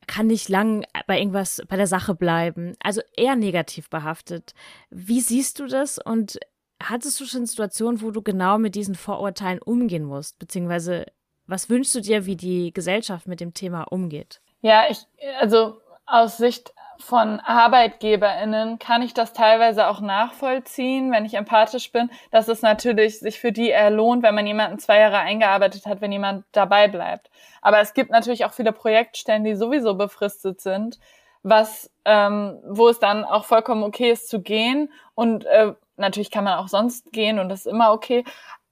[0.06, 2.74] kann nicht lang bei irgendwas bei der Sache bleiben.
[2.82, 4.54] Also eher negativ behaftet.
[4.90, 6.38] Wie siehst du das und
[6.82, 10.38] hattest du schon Situationen, wo du genau mit diesen Vorurteilen umgehen musst?
[10.38, 11.06] Beziehungsweise
[11.46, 14.40] was wünschst du dir, wie die Gesellschaft mit dem Thema umgeht?
[14.60, 15.06] Ja, ich,
[15.40, 22.10] also aus Sicht von ArbeitgeberInnen kann ich das teilweise auch nachvollziehen, wenn ich empathisch bin,
[22.30, 26.00] dass es natürlich sich für die eher lohnt, wenn man jemanden zwei Jahre eingearbeitet hat,
[26.00, 27.30] wenn jemand dabei bleibt.
[27.60, 30.98] Aber es gibt natürlich auch viele Projektstellen, die sowieso befristet sind,
[31.42, 36.44] was, ähm, wo es dann auch vollkommen okay ist zu gehen und äh, natürlich kann
[36.44, 38.24] man auch sonst gehen und das ist immer okay.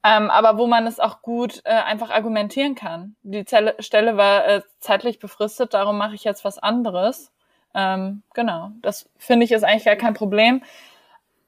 [0.03, 3.17] Ähm, aber wo man es auch gut äh, einfach argumentieren kann.
[3.23, 7.33] Die Zelle, Stelle war äh, zeitlich befristet, darum mache ich jetzt was anderes.
[7.75, 10.63] Ähm, genau, das finde ich ist eigentlich gar kein Problem.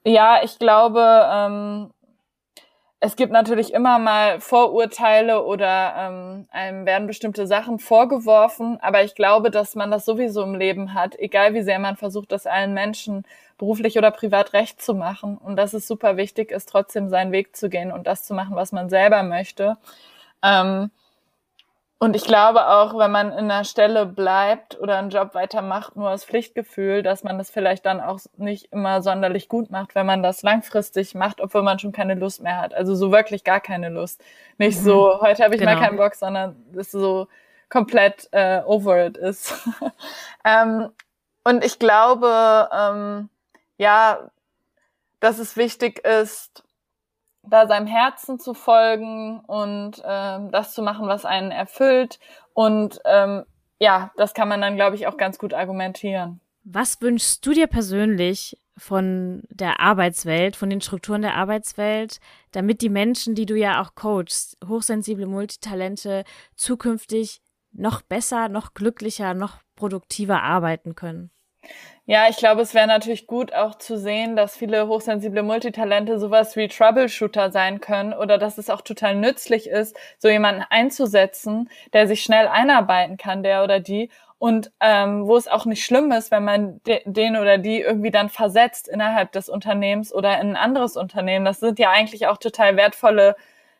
[0.05, 1.91] Ja, ich glaube, ähm,
[3.05, 9.13] es gibt natürlich immer mal Vorurteile oder ähm, einem werden bestimmte Sachen vorgeworfen, aber ich
[9.13, 12.73] glaube, dass man das sowieso im Leben hat, egal wie sehr man versucht, das allen
[12.73, 13.25] Menschen
[13.57, 17.57] beruflich oder privat recht zu machen und dass es super wichtig ist, trotzdem seinen Weg
[17.57, 19.77] zu gehen und das zu machen, was man selber möchte.
[20.41, 20.89] Ähm,
[22.03, 26.09] und ich glaube auch, wenn man in einer Stelle bleibt oder einen Job weitermacht, nur
[26.09, 30.21] aus Pflichtgefühl, dass man das vielleicht dann auch nicht immer sonderlich gut macht, wenn man
[30.21, 32.73] das langfristig macht, obwohl man schon keine Lust mehr hat.
[32.73, 34.21] Also so wirklich gar keine Lust.
[34.57, 34.83] Nicht mhm.
[34.83, 35.75] so, heute habe ich genau.
[35.75, 37.29] mal keinen Bock, sondern das so
[37.69, 39.53] komplett äh, over it ist.
[40.43, 40.89] ähm,
[41.45, 43.29] und ich glaube, ähm,
[43.77, 44.29] ja,
[45.21, 46.65] dass es wichtig ist,
[47.43, 52.19] da seinem Herzen zu folgen und ähm, das zu machen, was einen erfüllt.
[52.53, 53.43] Und ähm,
[53.79, 56.39] ja, das kann man dann, glaube ich, auch ganz gut argumentieren.
[56.63, 62.19] Was wünschst du dir persönlich von der Arbeitswelt, von den Strukturen der Arbeitswelt,
[62.51, 66.23] damit die Menschen, die du ja auch coachst, hochsensible Multitalente,
[66.55, 67.41] zukünftig
[67.73, 71.29] noch besser, noch glücklicher, noch produktiver arbeiten können?
[72.05, 76.57] Ja, ich glaube, es wäre natürlich gut auch zu sehen, dass viele hochsensible Multitalente sowas
[76.57, 82.07] wie Troubleshooter sein können oder dass es auch total nützlich ist, so jemanden einzusetzen, der
[82.07, 86.29] sich schnell einarbeiten kann, der oder die und ähm, wo es auch nicht schlimm ist,
[86.29, 90.55] wenn man de den oder die irgendwie dann versetzt innerhalb des Unternehmens oder in ein
[90.57, 91.45] anderes Unternehmen.
[91.45, 93.37] Das sind ja eigentlich auch total wertvolle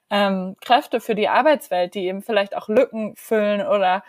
[0.10, 4.04] ähm, Kräfte für die Arbeitswelt, die eben vielleicht auch Lücken füllen oder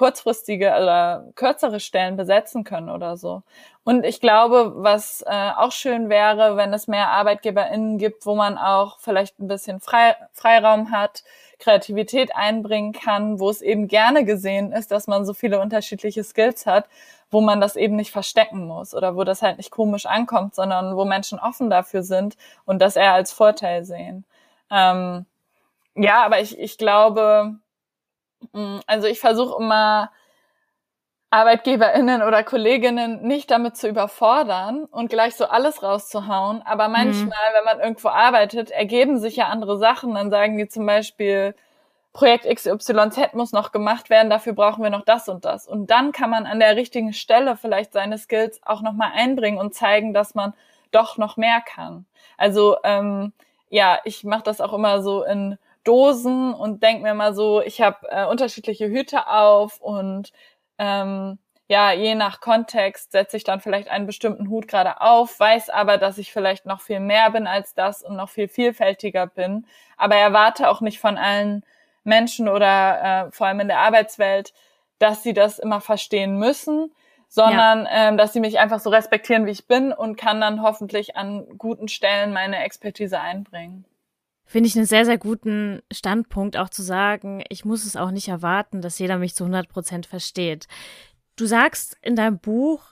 [0.00, 3.42] kurzfristige oder kürzere Stellen besetzen können oder so.
[3.84, 8.56] Und ich glaube, was äh, auch schön wäre, wenn es mehr ArbeitgeberInnen gibt, wo man
[8.56, 11.22] auch vielleicht ein bisschen Frei Freiraum hat,
[11.58, 16.64] Kreativität einbringen kann, wo es eben gerne gesehen ist, dass man so viele unterschiedliche Skills
[16.64, 16.88] hat,
[17.30, 20.96] wo man das eben nicht verstecken muss oder wo das halt nicht komisch ankommt, sondern
[20.96, 24.24] wo Menschen offen dafür sind und das eher als Vorteil sehen.
[24.70, 25.26] Ähm,
[25.94, 27.56] ja, aber ich, ich glaube,
[28.86, 30.10] also ich versuche immer
[31.30, 36.62] ArbeitgeberInnen oder Kolleginnen nicht damit zu überfordern und gleich so alles rauszuhauen.
[36.64, 36.92] Aber mhm.
[36.92, 37.54] manchmal, mhm.
[37.56, 40.14] wenn man irgendwo arbeitet, ergeben sich ja andere Sachen.
[40.14, 41.54] Dann sagen die zum Beispiel,
[42.12, 45.68] Projekt XYZ muss noch gemacht werden, dafür brauchen wir noch das und das.
[45.68, 49.74] Und dann kann man an der richtigen Stelle vielleicht seine Skills auch nochmal einbringen und
[49.74, 50.52] zeigen, dass man
[50.90, 52.06] doch noch mehr kann.
[52.36, 53.32] Also ähm,
[53.68, 57.80] ja, ich mache das auch immer so in Dosen und denke mir mal so, ich
[57.80, 60.32] habe äh, unterschiedliche Hüte auf und
[60.78, 61.38] ähm,
[61.68, 65.98] ja, je nach Kontext setze ich dann vielleicht einen bestimmten Hut gerade auf, weiß aber,
[65.98, 69.66] dass ich vielleicht noch viel mehr bin als das und noch viel vielfältiger bin,
[69.96, 71.64] aber erwarte auch nicht von allen
[72.02, 74.52] Menschen oder äh, vor allem in der Arbeitswelt,
[74.98, 76.92] dass sie das immer verstehen müssen,
[77.28, 78.08] sondern ja.
[78.08, 81.46] ähm, dass sie mich einfach so respektieren, wie ich bin und kann dann hoffentlich an
[81.56, 83.84] guten Stellen meine Expertise einbringen.
[84.50, 88.26] Finde ich einen sehr, sehr guten Standpunkt, auch zu sagen, ich muss es auch nicht
[88.26, 90.66] erwarten, dass jeder mich zu 100 Prozent versteht.
[91.36, 92.82] Du sagst in deinem Buch,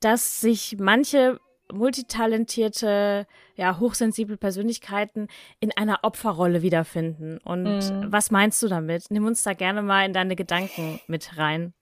[0.00, 1.40] dass sich manche
[1.72, 7.38] multitalentierte, ja, hochsensible Persönlichkeiten in einer Opferrolle wiederfinden.
[7.38, 8.12] Und mhm.
[8.12, 9.04] was meinst du damit?
[9.08, 11.72] Nimm uns da gerne mal in deine Gedanken mit rein.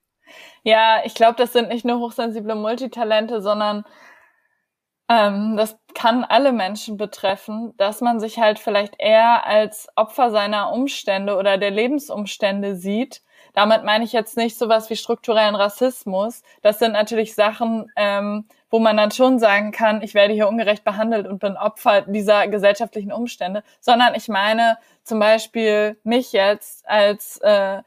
[0.63, 3.83] Ja, ich glaube, das sind nicht nur hochsensible Multitalente, sondern
[5.09, 10.71] ähm, das kann alle Menschen betreffen, dass man sich halt vielleicht eher als Opfer seiner
[10.71, 13.23] Umstände oder der Lebensumstände sieht.
[13.53, 16.43] Damit meine ich jetzt nicht sowas wie strukturellen Rassismus.
[16.61, 20.83] Das sind natürlich Sachen, ähm, wo man dann schon sagen kann, ich werde hier ungerecht
[20.83, 27.37] behandelt und bin Opfer dieser gesellschaftlichen Umstände, sondern ich meine zum Beispiel mich jetzt als
[27.41, 27.81] äh,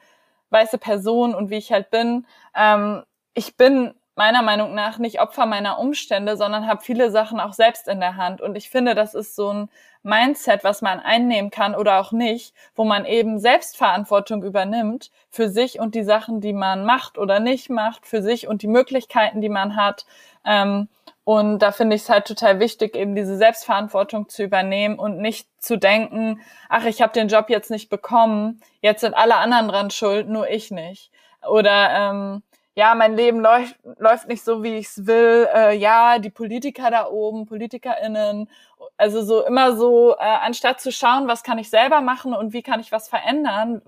[0.51, 2.27] weiße Person und wie ich halt bin.
[2.57, 3.05] Ähm,
[3.35, 7.88] ich bin meiner Meinung nach nicht Opfer meiner Umstände, sondern habe viele Sachen auch selbst
[7.88, 8.40] in der Hand.
[8.40, 9.70] Und ich finde, das ist so ein
[10.03, 15.79] Mindset, was man einnehmen kann oder auch nicht, wo man eben Selbstverantwortung übernimmt für sich
[15.79, 19.48] und die Sachen, die man macht oder nicht macht, für sich und die Möglichkeiten, die
[19.48, 20.05] man hat.
[20.44, 20.88] Ähm,
[21.25, 25.48] und da finde ich es halt total wichtig, eben diese Selbstverantwortung zu übernehmen und nicht
[25.62, 29.90] zu denken, ach, ich habe den Job jetzt nicht bekommen, jetzt sind alle anderen dran
[29.90, 31.12] schuld, nur ich nicht.
[31.48, 32.42] Oder ähm,
[32.75, 35.49] ja, mein Leben läuft, läuft nicht so, wie ich es will.
[35.55, 38.49] Äh, ja, die Politiker da oben, PolitikerInnen,
[38.97, 42.63] also so immer so, äh, anstatt zu schauen, was kann ich selber machen und wie
[42.63, 43.83] kann ich was verändern,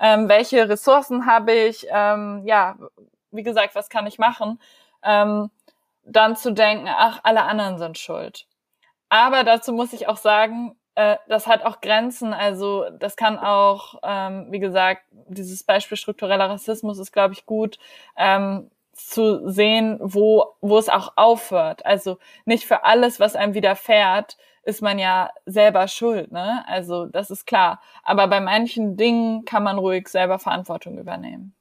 [0.00, 2.76] ähm, welche Ressourcen habe ich, ähm, ja,
[3.30, 4.60] wie gesagt, was kann ich machen,
[5.02, 5.50] ähm,
[6.04, 8.46] dann zu denken, ach, alle anderen sind schuld.
[9.08, 12.32] Aber dazu muss ich auch sagen, äh, das hat auch Grenzen.
[12.32, 17.78] Also das kann auch, ähm, wie gesagt, dieses Beispiel struktureller Rassismus ist, glaube ich, gut.
[18.16, 21.84] Ähm, zu sehen, wo, wo es auch aufhört.
[21.84, 26.64] Also nicht für alles, was einem widerfährt, ist man ja selber schuld, ne?
[26.66, 27.80] Also das ist klar.
[28.02, 31.54] Aber bei manchen Dingen kann man ruhig selber Verantwortung übernehmen.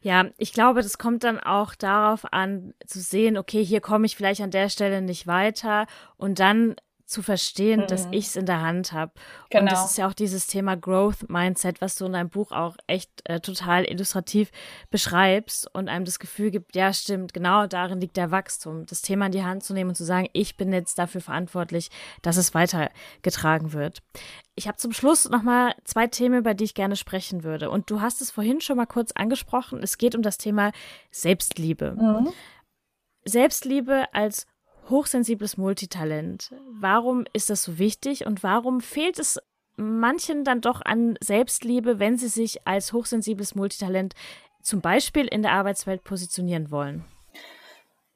[0.00, 4.16] Ja, ich glaube, das kommt dann auch darauf an, zu sehen, okay, hier komme ich
[4.16, 6.76] vielleicht an der Stelle nicht weiter und dann
[7.08, 7.86] zu verstehen, mhm.
[7.86, 9.12] dass ich es in der Hand habe.
[9.48, 9.62] Genau.
[9.62, 12.76] Und das ist ja auch dieses Thema Growth Mindset, was du in deinem Buch auch
[12.86, 14.50] echt äh, total illustrativ
[14.90, 18.84] beschreibst und einem das Gefühl gibt, ja, stimmt, genau darin liegt der Wachstum.
[18.84, 21.88] Das Thema in die Hand zu nehmen und zu sagen, ich bin jetzt dafür verantwortlich,
[22.20, 24.00] dass es weitergetragen wird.
[24.54, 27.70] Ich habe zum Schluss nochmal zwei Themen, über die ich gerne sprechen würde.
[27.70, 29.82] Und du hast es vorhin schon mal kurz angesprochen.
[29.82, 30.72] Es geht um das Thema
[31.10, 31.92] Selbstliebe.
[31.92, 32.28] Mhm.
[33.24, 34.46] Selbstliebe als
[34.90, 36.52] hochsensibles Multitalent.
[36.70, 39.40] Warum ist das so wichtig und warum fehlt es
[39.76, 44.14] manchen dann doch an Selbstliebe, wenn sie sich als hochsensibles Multitalent
[44.60, 47.04] zum Beispiel in der Arbeitswelt positionieren wollen?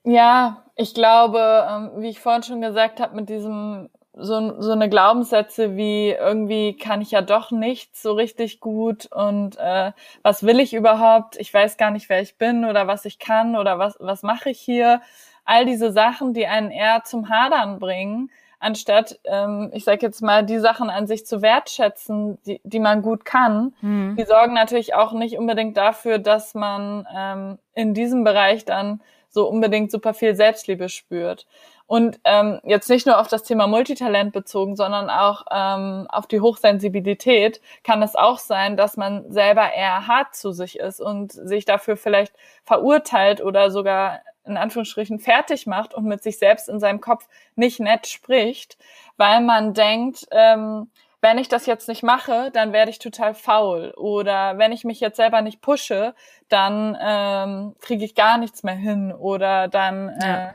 [0.05, 4.91] Ja, ich glaube, ähm, wie ich vorhin schon gesagt habe, mit diesem so, so eine
[4.91, 10.61] Glaubenssätze wie irgendwie kann ich ja doch nichts so richtig gut und äh, was will
[10.61, 11.37] ich überhaupt?
[11.39, 14.51] Ich weiß gar nicht, wer ich bin oder was ich kann oder was, was mache
[14.51, 15.01] ich hier
[15.45, 18.31] all diese Sachen, die einen eher zum Hadern bringen,
[18.63, 23.03] anstatt, ähm, ich sage jetzt mal, die Sachen an sich zu wertschätzen, die, die man
[23.03, 24.17] gut kann, mhm.
[24.17, 29.49] die sorgen natürlich auch nicht unbedingt dafür, dass man ähm, in diesem Bereich dann so
[29.49, 31.47] unbedingt super viel Selbstliebe spürt.
[31.87, 36.41] Und ähm, jetzt nicht nur auf das Thema Multitalent bezogen, sondern auch ähm, auf die
[36.41, 41.65] Hochsensibilität kann es auch sein, dass man selber eher hart zu sich ist und sich
[41.65, 47.01] dafür vielleicht verurteilt oder sogar in Anführungsstrichen fertig macht und mit sich selbst in seinem
[47.01, 48.77] Kopf nicht nett spricht,
[49.17, 50.89] weil man denkt, ähm,
[51.21, 53.93] wenn ich das jetzt nicht mache, dann werde ich total faul.
[53.97, 56.15] Oder wenn ich mich jetzt selber nicht pushe,
[56.49, 59.13] dann ähm, kriege ich gar nichts mehr hin.
[59.13, 60.55] Oder dann äh, ja,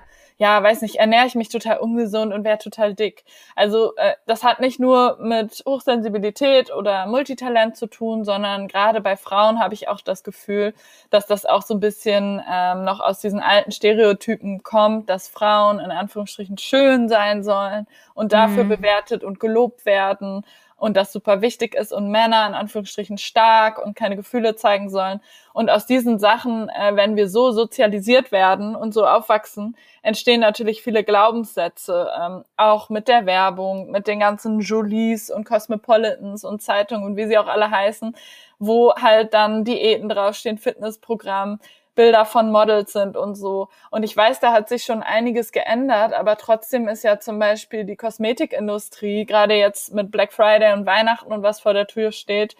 [0.62, 3.23] weiß nicht, ernähre ich mich total ungesund und wäre total dick.
[3.56, 9.17] Also äh, das hat nicht nur mit Hochsensibilität oder Multitalent zu tun, sondern gerade bei
[9.17, 10.76] Frauen habe ich auch das Gefühl,
[11.10, 15.80] dass das auch so ein bisschen ähm, noch aus diesen alten Stereotypen kommt, dass Frauen
[15.80, 18.69] in Anführungsstrichen schön sein sollen und dafür mhm.
[18.69, 20.43] bewertet und gelobt werden
[20.78, 25.20] und das super wichtig ist und Männer in Anführungsstrichen stark und keine Gefühle zeigen sollen.
[25.54, 30.84] Und aus diesen Sachen, äh, wenn wir so sozialisiert werden und so aufwachsen, entstehen natürlich
[30.84, 37.06] viele Glaubenssätze, ähm, auch mit der Werbung, mit den ganzen Jolies und Cosmopolitans und Zeitungen
[37.06, 38.16] und wie sie auch alle heißen,
[38.60, 41.60] wo halt dann Diäten draufstehen, Fitnessprogramm,
[41.97, 43.69] Bilder von Models sind und so.
[43.89, 47.86] Und ich weiß, da hat sich schon einiges geändert, aber trotzdem ist ja zum Beispiel
[47.86, 52.55] die Kosmetikindustrie, gerade jetzt mit Black Friday und Weihnachten und was vor der Tür steht,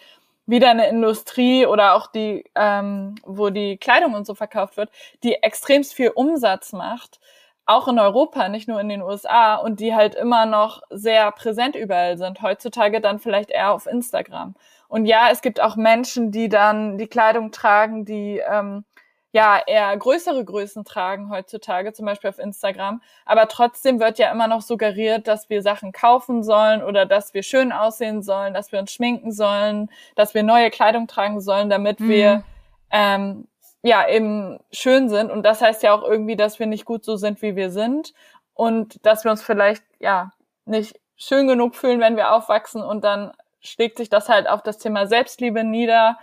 [0.46, 4.90] wieder eine Industrie oder auch die, ähm, wo die Kleidung und so verkauft wird,
[5.22, 7.20] die extremst viel Umsatz macht,
[7.64, 11.76] auch in Europa, nicht nur in den USA und die halt immer noch sehr präsent
[11.76, 12.42] überall sind.
[12.42, 14.54] Heutzutage dann vielleicht eher auf Instagram.
[14.88, 18.84] Und ja, es gibt auch Menschen, die dann die Kleidung tragen, die ähm,
[19.32, 23.02] ja eher größere Größen tragen heutzutage, zum Beispiel auf Instagram.
[23.26, 27.42] Aber trotzdem wird ja immer noch suggeriert, dass wir Sachen kaufen sollen oder dass wir
[27.42, 32.00] schön aussehen sollen, dass wir uns schminken sollen, dass wir neue Kleidung tragen sollen, damit
[32.00, 32.08] mhm.
[32.08, 32.44] wir
[32.90, 33.48] ähm,
[33.82, 35.30] ja eben schön sind.
[35.30, 38.14] Und das heißt ja auch irgendwie, dass wir nicht gut so sind, wie wir sind
[38.54, 40.32] und dass wir uns vielleicht ja
[40.64, 44.78] nicht schön genug fühlen, wenn wir aufwachsen und dann schlägt sich das halt auf das
[44.78, 46.18] Thema Selbstliebe nieder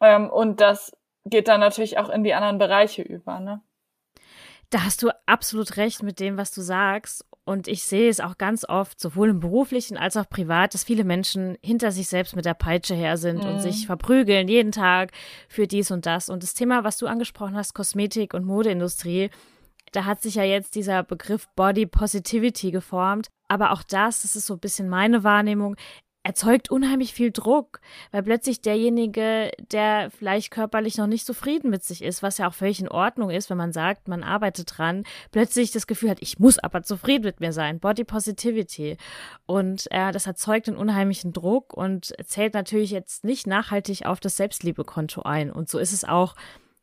[0.00, 0.92] ähm, und das
[1.24, 3.62] geht dann natürlich auch in die anderen Bereiche über, ne?
[4.70, 7.24] Da hast du absolut recht mit dem, was du sagst.
[7.44, 11.04] Und ich sehe es auch ganz oft, sowohl im beruflichen als auch privat, dass viele
[11.04, 13.50] Menschen hinter sich selbst mit der Peitsche her sind mhm.
[13.50, 15.12] und sich verprügeln jeden Tag
[15.48, 16.30] für dies und das.
[16.30, 19.30] Und das Thema, was du angesprochen hast, Kosmetik und Modeindustrie,
[19.92, 23.28] da hat sich ja jetzt dieser Begriff Body Positivity geformt.
[23.46, 25.76] Aber auch das, das ist so ein bisschen meine Wahrnehmung,
[26.24, 32.02] erzeugt unheimlich viel Druck, weil plötzlich derjenige, der vielleicht körperlich noch nicht zufrieden mit sich
[32.02, 35.70] ist, was ja auch völlig in Ordnung ist, wenn man sagt, man arbeitet dran, plötzlich
[35.70, 37.78] das Gefühl hat, ich muss aber zufrieden mit mir sein.
[37.78, 38.96] Body Positivity.
[39.44, 44.38] Und äh, das erzeugt einen unheimlichen Druck und zählt natürlich jetzt nicht nachhaltig auf das
[44.38, 45.52] Selbstliebekonto ein.
[45.52, 46.34] Und so ist es auch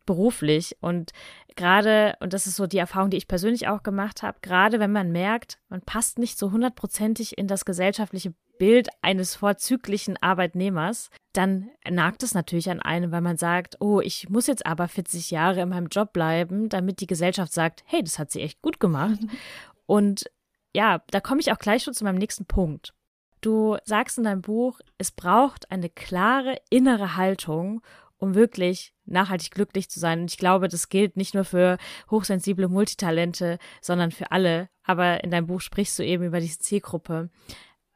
[0.06, 0.78] beruflich.
[0.82, 1.12] Und
[1.56, 4.92] gerade, und das ist so die Erfahrung, die ich persönlich auch gemacht habe, gerade wenn
[4.92, 11.72] man merkt, man passt nicht so hundertprozentig in das gesellschaftliche Bild eines vorzüglichen Arbeitnehmers, dann
[11.90, 15.62] nagt es natürlich an einem, weil man sagt, oh, ich muss jetzt aber 40 Jahre
[15.62, 19.20] in meinem Job bleiben, damit die Gesellschaft sagt, hey, das hat sie echt gut gemacht.
[19.88, 20.30] Und
[20.76, 22.94] ja, da komme ich auch gleich schon zu meinem nächsten Punkt.
[23.42, 27.82] Du sagst in deinem Buch, es braucht eine klare innere Haltung,
[28.22, 30.22] um wirklich nachhaltig glücklich zu sein.
[30.22, 31.78] Und ich glaube, das gilt nicht nur für
[32.10, 34.70] hochsensible Multitalente, sondern für alle.
[34.84, 37.30] Aber in deinem Buch sprichst du eben über diese Zielgruppe.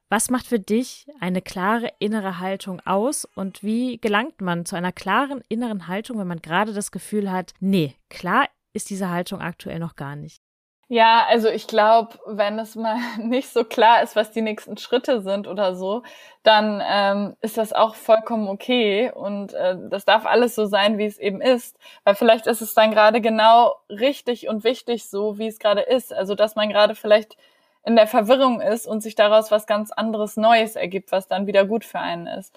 [0.09, 4.91] Was macht für dich eine klare innere Haltung aus und wie gelangt man zu einer
[4.91, 9.79] klaren inneren Haltung, wenn man gerade das Gefühl hat, nee, klar ist diese Haltung aktuell
[9.79, 10.44] noch gar nicht?
[10.87, 15.21] Ja, also ich glaube, wenn es mal nicht so klar ist, was die nächsten Schritte
[15.21, 16.03] sind oder so,
[16.43, 21.05] dann ähm, ist das auch vollkommen okay und äh, das darf alles so sein, wie
[21.05, 25.47] es eben ist, weil vielleicht ist es dann gerade genau richtig und wichtig so, wie
[25.47, 26.13] es gerade ist.
[26.13, 27.35] Also dass man gerade vielleicht
[27.83, 31.65] in der Verwirrung ist und sich daraus was ganz anderes Neues ergibt, was dann wieder
[31.65, 32.55] gut für einen ist.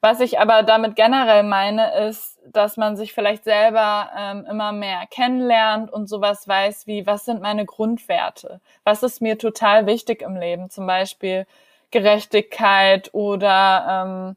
[0.00, 5.06] Was ich aber damit generell meine, ist, dass man sich vielleicht selber ähm, immer mehr
[5.10, 8.60] kennenlernt und sowas weiß wie, was sind meine Grundwerte?
[8.84, 10.70] Was ist mir total wichtig im Leben?
[10.70, 11.46] Zum Beispiel
[11.90, 14.36] Gerechtigkeit oder ähm,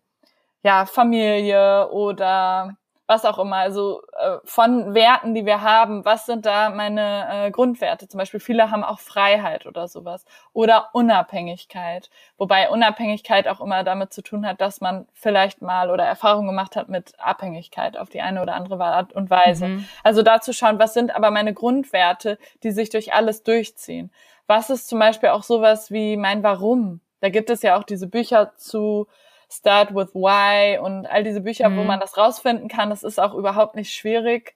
[0.64, 2.76] ja, Familie oder
[3.12, 7.52] was auch immer, also äh, von Werten, die wir haben, was sind da meine äh,
[7.52, 8.08] Grundwerte?
[8.08, 14.14] Zum Beispiel viele haben auch Freiheit oder sowas oder Unabhängigkeit, wobei Unabhängigkeit auch immer damit
[14.14, 18.22] zu tun hat, dass man vielleicht mal oder Erfahrung gemacht hat mit Abhängigkeit auf die
[18.22, 19.68] eine oder andere Art und Weise.
[19.68, 19.86] Mhm.
[20.04, 24.10] Also dazu schauen, was sind aber meine Grundwerte, die sich durch alles durchziehen?
[24.48, 27.02] Was ist zum Beispiel auch sowas wie mein Warum?
[27.20, 29.08] Da gibt es ja auch diese Bücher zu
[29.52, 31.78] Start with Why und all diese Bücher, mhm.
[31.78, 32.90] wo man das rausfinden kann.
[32.90, 34.56] Das ist auch überhaupt nicht schwierig.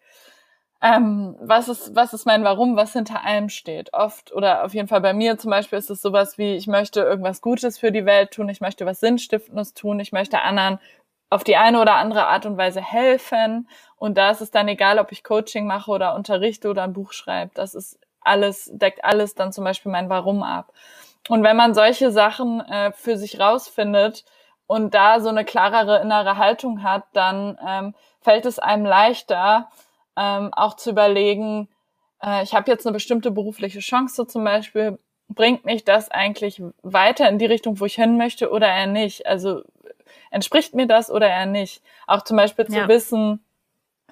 [0.81, 3.93] Ähm, was ist, was ist mein Warum, was hinter allem steht?
[3.93, 7.01] Oft oder auf jeden Fall bei mir zum Beispiel ist es sowas wie, ich möchte
[7.01, 10.79] irgendwas Gutes für die Welt tun, ich möchte was Sinnstiftendes tun, ich möchte anderen
[11.29, 13.67] auf die eine oder andere Art und Weise helfen.
[13.97, 17.13] Und da ist es dann egal, ob ich Coaching mache oder unterrichte oder ein Buch
[17.13, 17.51] schreibe.
[17.55, 20.71] Das ist alles, deckt alles dann zum Beispiel mein Warum ab.
[21.29, 24.25] Und wenn man solche Sachen äh, für sich rausfindet,
[24.67, 29.69] und da so eine klarere innere Haltung hat, dann ähm, fällt es einem leichter,
[30.17, 31.67] ähm, auch zu überlegen,
[32.23, 34.99] äh, ich habe jetzt eine bestimmte berufliche Chance zum Beispiel,
[35.29, 39.25] bringt mich das eigentlich weiter in die Richtung, wo ich hin möchte oder eher nicht?
[39.25, 39.63] Also
[40.31, 41.81] entspricht mir das oder eher nicht?
[42.07, 42.87] Auch zum Beispiel zu ja.
[42.87, 43.43] wissen,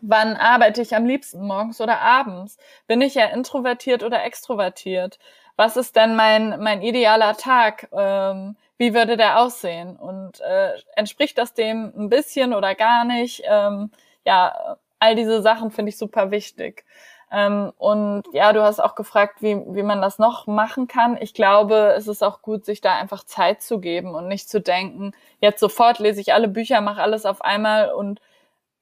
[0.02, 2.58] wann arbeite ich am liebsten, morgens oder abends?
[2.88, 5.20] Bin ich ja introvertiert oder extrovertiert?
[5.56, 7.88] Was ist denn mein, mein idealer Tag?
[7.92, 9.96] Ähm, wie würde der aussehen?
[9.96, 13.44] Und äh, entspricht das dem ein bisschen oder gar nicht?
[13.46, 13.92] Ähm,
[14.26, 16.86] ja, all diese Sachen finde ich super wichtig.
[17.32, 21.18] Ähm, und ja, du hast auch gefragt, wie, wie man das noch machen kann.
[21.20, 24.62] Ich glaube, es ist auch gut, sich da einfach Zeit zu geben und nicht zu
[24.62, 28.22] denken, jetzt sofort lese ich alle Bücher, mache alles auf einmal und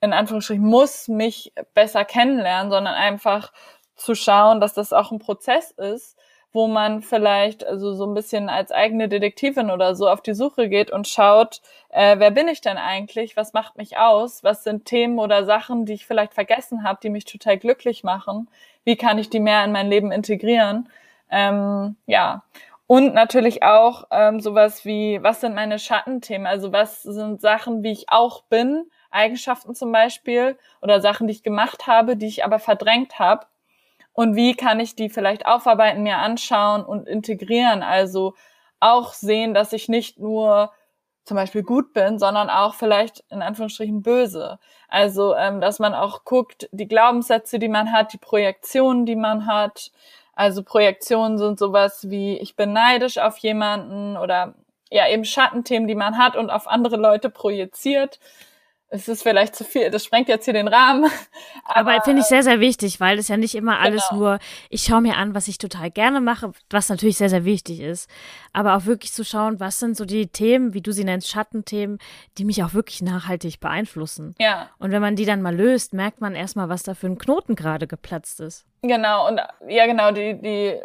[0.01, 3.53] in Anführungsstrichen muss mich besser kennenlernen, sondern einfach
[3.95, 6.17] zu schauen, dass das auch ein Prozess ist
[6.53, 10.67] wo man vielleicht also so ein bisschen als eigene Detektivin oder so auf die Suche
[10.67, 13.37] geht und schaut, äh, wer bin ich denn eigentlich?
[13.37, 14.43] Was macht mich aus?
[14.43, 18.49] Was sind Themen oder Sachen, die ich vielleicht vergessen habe, die mich total glücklich machen?
[18.83, 20.89] Wie kann ich die mehr in mein Leben integrieren?
[21.29, 22.43] Ähm, ja.
[22.87, 26.45] Und natürlich auch ähm, sowas wie, was sind meine Schattenthemen?
[26.45, 31.43] Also was sind Sachen, wie ich auch bin, Eigenschaften zum Beispiel oder Sachen, die ich
[31.43, 33.45] gemacht habe, die ich aber verdrängt habe
[34.13, 37.83] und wie kann ich die vielleicht aufarbeiten, mir anschauen und integrieren.
[37.83, 38.35] Also
[38.79, 40.71] auch sehen, dass ich nicht nur
[41.23, 44.59] zum Beispiel gut bin, sondern auch vielleicht in Anführungsstrichen böse.
[44.87, 49.45] Also, ähm, dass man auch guckt, die Glaubenssätze, die man hat, die Projektionen, die man
[49.45, 49.91] hat.
[50.33, 54.55] Also Projektionen sind sowas wie, ich bin neidisch auf jemanden oder
[54.89, 58.19] ja eben Schattenthemen, die man hat und auf andere Leute projiziert
[58.93, 61.09] es ist vielleicht zu viel, das sprengt jetzt hier den Rahmen.
[61.65, 64.21] Aber, Aber finde ich sehr, sehr wichtig, weil es ja nicht immer alles genau.
[64.21, 64.39] nur,
[64.69, 68.09] ich schaue mir an, was ich total gerne mache, was natürlich sehr, sehr wichtig ist.
[68.51, 71.99] Aber auch wirklich zu schauen, was sind so die Themen, wie du sie nennst, Schattenthemen,
[72.37, 74.35] die mich auch wirklich nachhaltig beeinflussen.
[74.39, 74.69] Ja.
[74.77, 77.55] Und wenn man die dann mal löst, merkt man erstmal, was da für ein Knoten
[77.55, 78.65] gerade geplatzt ist.
[78.81, 79.39] Genau, und
[79.69, 80.77] ja, genau, die, die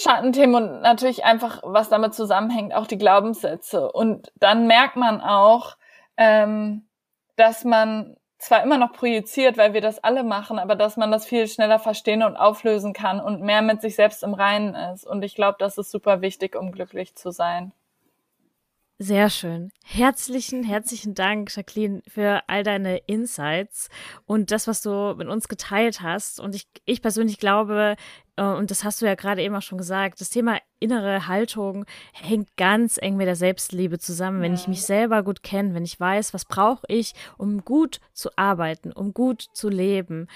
[0.00, 3.92] Schattenthemen und natürlich einfach, was damit zusammenhängt, auch die Glaubenssätze.
[3.92, 5.76] Und dann merkt man auch,
[6.16, 6.87] ähm,
[7.38, 11.26] dass man zwar immer noch projiziert, weil wir das alle machen, aber dass man das
[11.26, 15.04] viel schneller verstehen und auflösen kann und mehr mit sich selbst im Reinen ist.
[15.06, 17.72] Und ich glaube, das ist super wichtig, um glücklich zu sein.
[19.00, 19.70] Sehr schön.
[19.84, 23.90] Herzlichen, herzlichen Dank, Jacqueline, für all deine Insights
[24.26, 26.40] und das, was du mit uns geteilt hast.
[26.40, 27.94] Und ich, ich persönlich glaube,
[28.34, 31.84] äh, und das hast du ja gerade eben auch schon gesagt, das Thema innere Haltung
[32.12, 34.42] hängt ganz eng mit der Selbstliebe zusammen.
[34.42, 38.30] Wenn ich mich selber gut kenne, wenn ich weiß, was brauche ich, um gut zu
[38.34, 40.26] arbeiten, um gut zu leben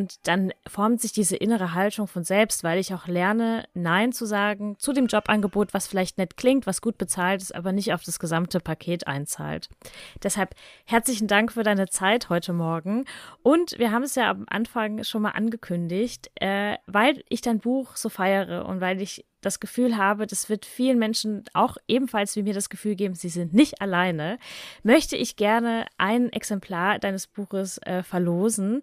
[0.00, 4.24] und dann formt sich diese innere Haltung von selbst, weil ich auch lerne, Nein zu
[4.24, 8.02] sagen zu dem Jobangebot, was vielleicht nett klingt, was gut bezahlt ist, aber nicht auf
[8.02, 9.68] das gesamte Paket einzahlt.
[10.22, 10.54] Deshalb
[10.86, 13.04] herzlichen Dank für deine Zeit heute Morgen.
[13.42, 17.94] Und wir haben es ja am Anfang schon mal angekündigt, äh, weil ich dein Buch
[17.94, 22.42] so feiere und weil ich das Gefühl habe, das wird vielen Menschen auch ebenfalls wie
[22.42, 24.38] mir das Gefühl geben, sie sind nicht alleine,
[24.82, 28.82] möchte ich gerne ein Exemplar deines Buches äh, verlosen.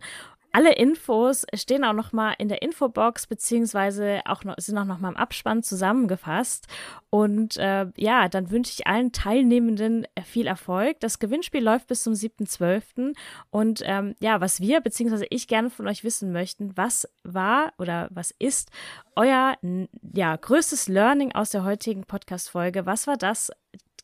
[0.58, 5.18] Alle Infos stehen auch nochmal in der Infobox, beziehungsweise auch noch, sind auch nochmal im
[5.18, 6.66] Abspann zusammengefasst.
[7.12, 11.00] Und äh, ja, dann wünsche ich allen Teilnehmenden viel Erfolg.
[11.00, 13.14] Das Gewinnspiel läuft bis zum 7.12.
[13.52, 18.08] Und ähm, ja, was wir, beziehungsweise ich gerne von euch wissen möchten, was war oder
[18.10, 18.72] was ist
[19.16, 19.58] euer
[20.12, 22.88] ja, größtes Learning aus der heutigen Podcast-Folge?
[22.88, 23.52] Was war das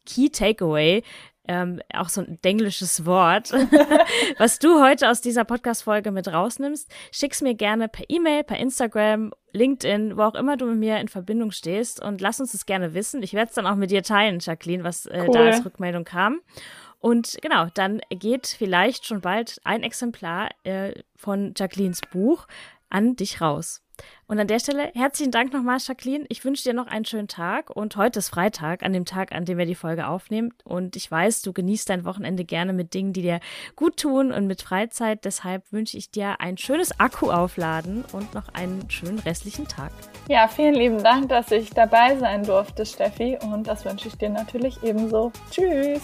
[0.06, 1.02] Key Takeaway,
[1.48, 3.52] ähm, auch so ein englisches Wort,
[4.38, 9.34] was du heute aus dieser Podcast-Folge mit rausnimmst, schick's mir gerne per E-Mail, per Instagram,
[9.52, 12.94] LinkedIn, wo auch immer du mit mir in Verbindung stehst und lass uns das gerne
[12.94, 13.22] wissen.
[13.24, 15.34] Ich werde es dann auch mit dir teilen, Jacqueline, was äh, cool.
[15.34, 16.40] da als Rückmeldung kam.
[17.00, 22.48] Und genau, dann geht vielleicht schon bald ein Exemplar äh, von Jacquelines Buch
[22.90, 23.83] an dich raus.
[24.28, 26.26] Und an der Stelle herzlichen Dank nochmal, Jacqueline.
[26.30, 27.70] Ich wünsche dir noch einen schönen Tag.
[27.70, 30.54] Und heute ist Freitag, an dem Tag, an dem wir die Folge aufnehmen.
[30.64, 33.40] Und ich weiß, du genießt dein Wochenende gerne mit Dingen, die dir
[33.76, 35.26] gut tun und mit Freizeit.
[35.26, 39.92] Deshalb wünsche ich dir ein schönes Akku aufladen und noch einen schönen restlichen Tag.
[40.30, 43.38] Ja, vielen lieben Dank, dass ich dabei sein durfte, Steffi.
[43.42, 45.32] Und das wünsche ich dir natürlich ebenso.
[45.52, 46.02] Tschüss.